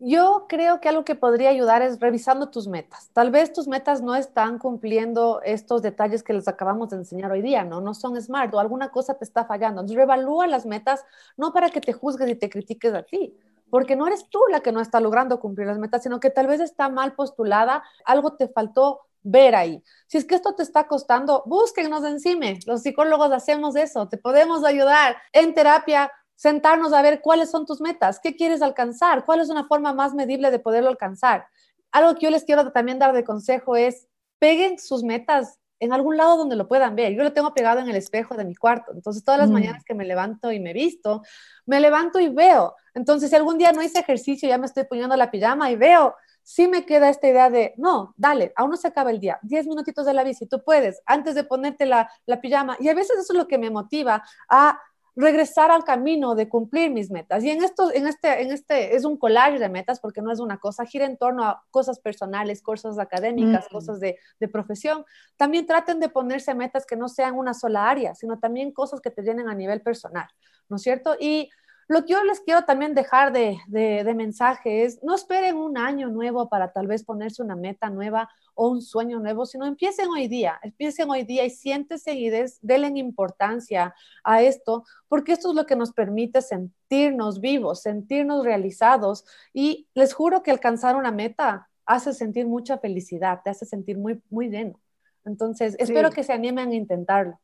Yo 0.00 0.46
creo 0.48 0.80
que 0.80 0.88
algo 0.88 1.04
que 1.04 1.16
podría 1.16 1.50
ayudar 1.50 1.82
es 1.82 1.98
revisando 1.98 2.50
tus 2.50 2.68
metas. 2.68 3.10
Tal 3.12 3.32
vez 3.32 3.52
tus 3.52 3.66
metas 3.66 4.00
no 4.00 4.14
están 4.14 4.60
cumpliendo 4.60 5.40
estos 5.42 5.82
detalles 5.82 6.22
que 6.22 6.32
les 6.32 6.46
acabamos 6.46 6.90
de 6.90 6.98
enseñar 6.98 7.32
hoy 7.32 7.42
día, 7.42 7.64
¿no? 7.64 7.80
No 7.80 7.94
son 7.94 8.20
smart 8.22 8.54
o 8.54 8.60
alguna 8.60 8.90
cosa 8.90 9.14
te 9.14 9.24
está 9.24 9.44
fallando. 9.44 9.80
Entonces, 9.80 9.96
reevalúa 9.96 10.46
las 10.46 10.66
metas 10.66 11.04
no 11.36 11.52
para 11.52 11.70
que 11.70 11.80
te 11.80 11.92
juzgues 11.92 12.28
y 12.28 12.36
te 12.36 12.48
critiques 12.48 12.94
a 12.94 13.02
ti, 13.02 13.36
porque 13.70 13.96
no 13.96 14.06
eres 14.06 14.28
tú 14.30 14.38
la 14.52 14.60
que 14.60 14.70
no 14.70 14.80
está 14.80 15.00
logrando 15.00 15.40
cumplir 15.40 15.66
las 15.66 15.78
metas, 15.78 16.04
sino 16.04 16.20
que 16.20 16.30
tal 16.30 16.46
vez 16.46 16.60
está 16.60 16.88
mal 16.88 17.14
postulada, 17.14 17.82
algo 18.04 18.34
te 18.36 18.46
faltó 18.46 19.00
ver 19.24 19.56
ahí. 19.56 19.82
Si 20.06 20.16
es 20.16 20.24
que 20.24 20.36
esto 20.36 20.54
te 20.54 20.62
está 20.62 20.86
costando, 20.86 21.42
búsquenos 21.46 22.04
encima. 22.04 22.46
Los 22.66 22.82
psicólogos 22.82 23.32
hacemos 23.32 23.74
eso, 23.74 24.08
te 24.08 24.16
podemos 24.16 24.64
ayudar 24.64 25.16
en 25.32 25.54
terapia 25.54 26.12
sentarnos 26.38 26.92
a 26.92 27.02
ver 27.02 27.20
cuáles 27.20 27.50
son 27.50 27.66
tus 27.66 27.80
metas, 27.80 28.20
qué 28.20 28.36
quieres 28.36 28.62
alcanzar, 28.62 29.24
cuál 29.24 29.40
es 29.40 29.50
una 29.50 29.64
forma 29.64 29.92
más 29.92 30.14
medible 30.14 30.52
de 30.52 30.60
poderlo 30.60 30.88
alcanzar. 30.88 31.48
Algo 31.90 32.14
que 32.14 32.26
yo 32.26 32.30
les 32.30 32.44
quiero 32.44 32.70
también 32.70 33.00
dar 33.00 33.12
de 33.12 33.24
consejo 33.24 33.74
es, 33.74 34.06
peguen 34.38 34.78
sus 34.78 35.02
metas 35.02 35.58
en 35.80 35.92
algún 35.92 36.16
lado 36.16 36.36
donde 36.36 36.54
lo 36.54 36.68
puedan 36.68 36.94
ver. 36.94 37.12
Yo 37.12 37.24
lo 37.24 37.32
tengo 37.32 37.54
pegado 37.54 37.80
en 37.80 37.88
el 37.88 37.96
espejo 37.96 38.36
de 38.36 38.44
mi 38.44 38.54
cuarto. 38.54 38.92
Entonces, 38.92 39.24
todas 39.24 39.40
las 39.40 39.50
mm. 39.50 39.52
mañanas 39.52 39.84
que 39.84 39.94
me 39.94 40.04
levanto 40.04 40.52
y 40.52 40.60
me 40.60 40.72
visto, 40.72 41.22
me 41.66 41.80
levanto 41.80 42.20
y 42.20 42.28
veo. 42.28 42.76
Entonces, 42.94 43.30
si 43.30 43.36
algún 43.36 43.58
día 43.58 43.72
no 43.72 43.82
hice 43.82 43.98
ejercicio, 43.98 44.48
ya 44.48 44.58
me 44.58 44.66
estoy 44.66 44.84
poniendo 44.84 45.16
la 45.16 45.32
pijama 45.32 45.72
y 45.72 45.76
veo, 45.76 46.14
sí 46.44 46.68
me 46.68 46.86
queda 46.86 47.08
esta 47.08 47.26
idea 47.26 47.50
de, 47.50 47.74
no, 47.78 48.14
dale, 48.16 48.52
aún 48.54 48.70
no 48.70 48.76
se 48.76 48.86
acaba 48.86 49.10
el 49.10 49.18
día, 49.18 49.40
10 49.42 49.66
minutitos 49.66 50.06
de 50.06 50.14
la 50.14 50.24
bici, 50.24 50.46
tú 50.46 50.62
puedes, 50.64 51.02
antes 51.04 51.34
de 51.34 51.42
ponerte 51.42 51.84
la, 51.84 52.10
la 52.26 52.40
pijama. 52.40 52.76
Y 52.78 52.88
a 52.88 52.94
veces 52.94 53.18
eso 53.18 53.32
es 53.32 53.38
lo 53.38 53.48
que 53.48 53.58
me 53.58 53.70
motiva 53.70 54.22
a 54.48 54.80
regresar 55.18 55.72
al 55.72 55.82
camino 55.82 56.36
de 56.36 56.48
cumplir 56.48 56.92
mis 56.92 57.10
metas. 57.10 57.42
Y 57.42 57.50
en 57.50 57.64
esto, 57.64 57.92
en 57.92 58.06
este, 58.06 58.40
en 58.40 58.52
este, 58.52 58.94
es 58.94 59.04
un 59.04 59.16
collage 59.18 59.58
de 59.58 59.68
metas 59.68 59.98
porque 59.98 60.22
no 60.22 60.30
es 60.30 60.38
una 60.38 60.58
cosa, 60.58 60.86
gira 60.86 61.06
en 61.06 61.16
torno 61.16 61.44
a 61.44 61.64
cosas 61.72 61.98
personales, 61.98 62.62
cosas 62.62 63.00
académicas, 63.00 63.66
mm. 63.66 63.74
cosas 63.74 63.98
de, 63.98 64.16
de, 64.38 64.48
profesión. 64.48 65.04
También 65.36 65.66
traten 65.66 65.98
de 65.98 66.08
ponerse 66.08 66.54
metas 66.54 66.86
que 66.86 66.94
no 66.94 67.08
sean 67.08 67.34
una 67.34 67.52
sola 67.52 67.90
área, 67.90 68.14
sino 68.14 68.38
también 68.38 68.70
cosas 68.70 69.00
que 69.00 69.10
te 69.10 69.22
llenen 69.22 69.48
a 69.48 69.56
nivel 69.56 69.82
personal, 69.82 70.28
¿no 70.68 70.76
es 70.76 70.82
cierto? 70.82 71.16
Y 71.18 71.50
lo 71.88 72.04
que 72.04 72.12
yo 72.12 72.22
les 72.22 72.40
quiero 72.40 72.64
también 72.64 72.94
dejar 72.94 73.32
de, 73.32 73.58
de, 73.66 74.14
mensaje 74.14 74.84
es, 74.84 75.02
no 75.02 75.14
esperen 75.14 75.56
un 75.56 75.78
año 75.78 76.08
nuevo 76.10 76.48
para 76.50 76.70
tal 76.70 76.86
vez 76.86 77.02
ponerse 77.02 77.42
una 77.42 77.56
meta 77.56 77.88
nueva 77.88 78.28
o 78.54 78.68
un 78.68 78.82
sueño 78.82 79.20
nuevo, 79.20 79.46
sino 79.46 79.64
empiecen 79.64 80.08
hoy 80.08 80.28
día, 80.28 80.58
empiecen 80.62 81.08
hoy 81.08 81.24
día 81.24 81.46
y 81.46 81.50
siéntese 81.50 82.12
y 82.12 82.28
des, 82.28 82.58
denle 82.60 82.88
importancia 82.98 83.94
a 84.22 84.42
esto, 84.42 84.84
porque 85.08 85.32
esto 85.32 85.48
es 85.50 85.54
lo 85.54 85.64
que 85.64 85.76
nos 85.76 85.92
permite 85.92 86.42
sentirnos 86.42 87.40
vivos, 87.40 87.80
sentirnos 87.80 88.44
realizados 88.44 89.24
y 89.54 89.88
les 89.94 90.12
juro 90.12 90.42
que 90.42 90.50
alcanzar 90.50 90.94
una 90.94 91.10
meta 91.10 91.70
hace 91.86 92.12
sentir 92.12 92.46
mucha 92.46 92.76
felicidad, 92.76 93.40
te 93.42 93.48
hace 93.48 93.64
sentir 93.64 93.96
muy, 93.96 94.20
muy 94.28 94.50
lleno. 94.50 94.78
Entonces, 95.24 95.74
espero 95.78 96.10
que 96.10 96.22
se 96.22 96.34
animen 96.34 96.70
a 96.70 96.74
intentarlo. 96.74 97.40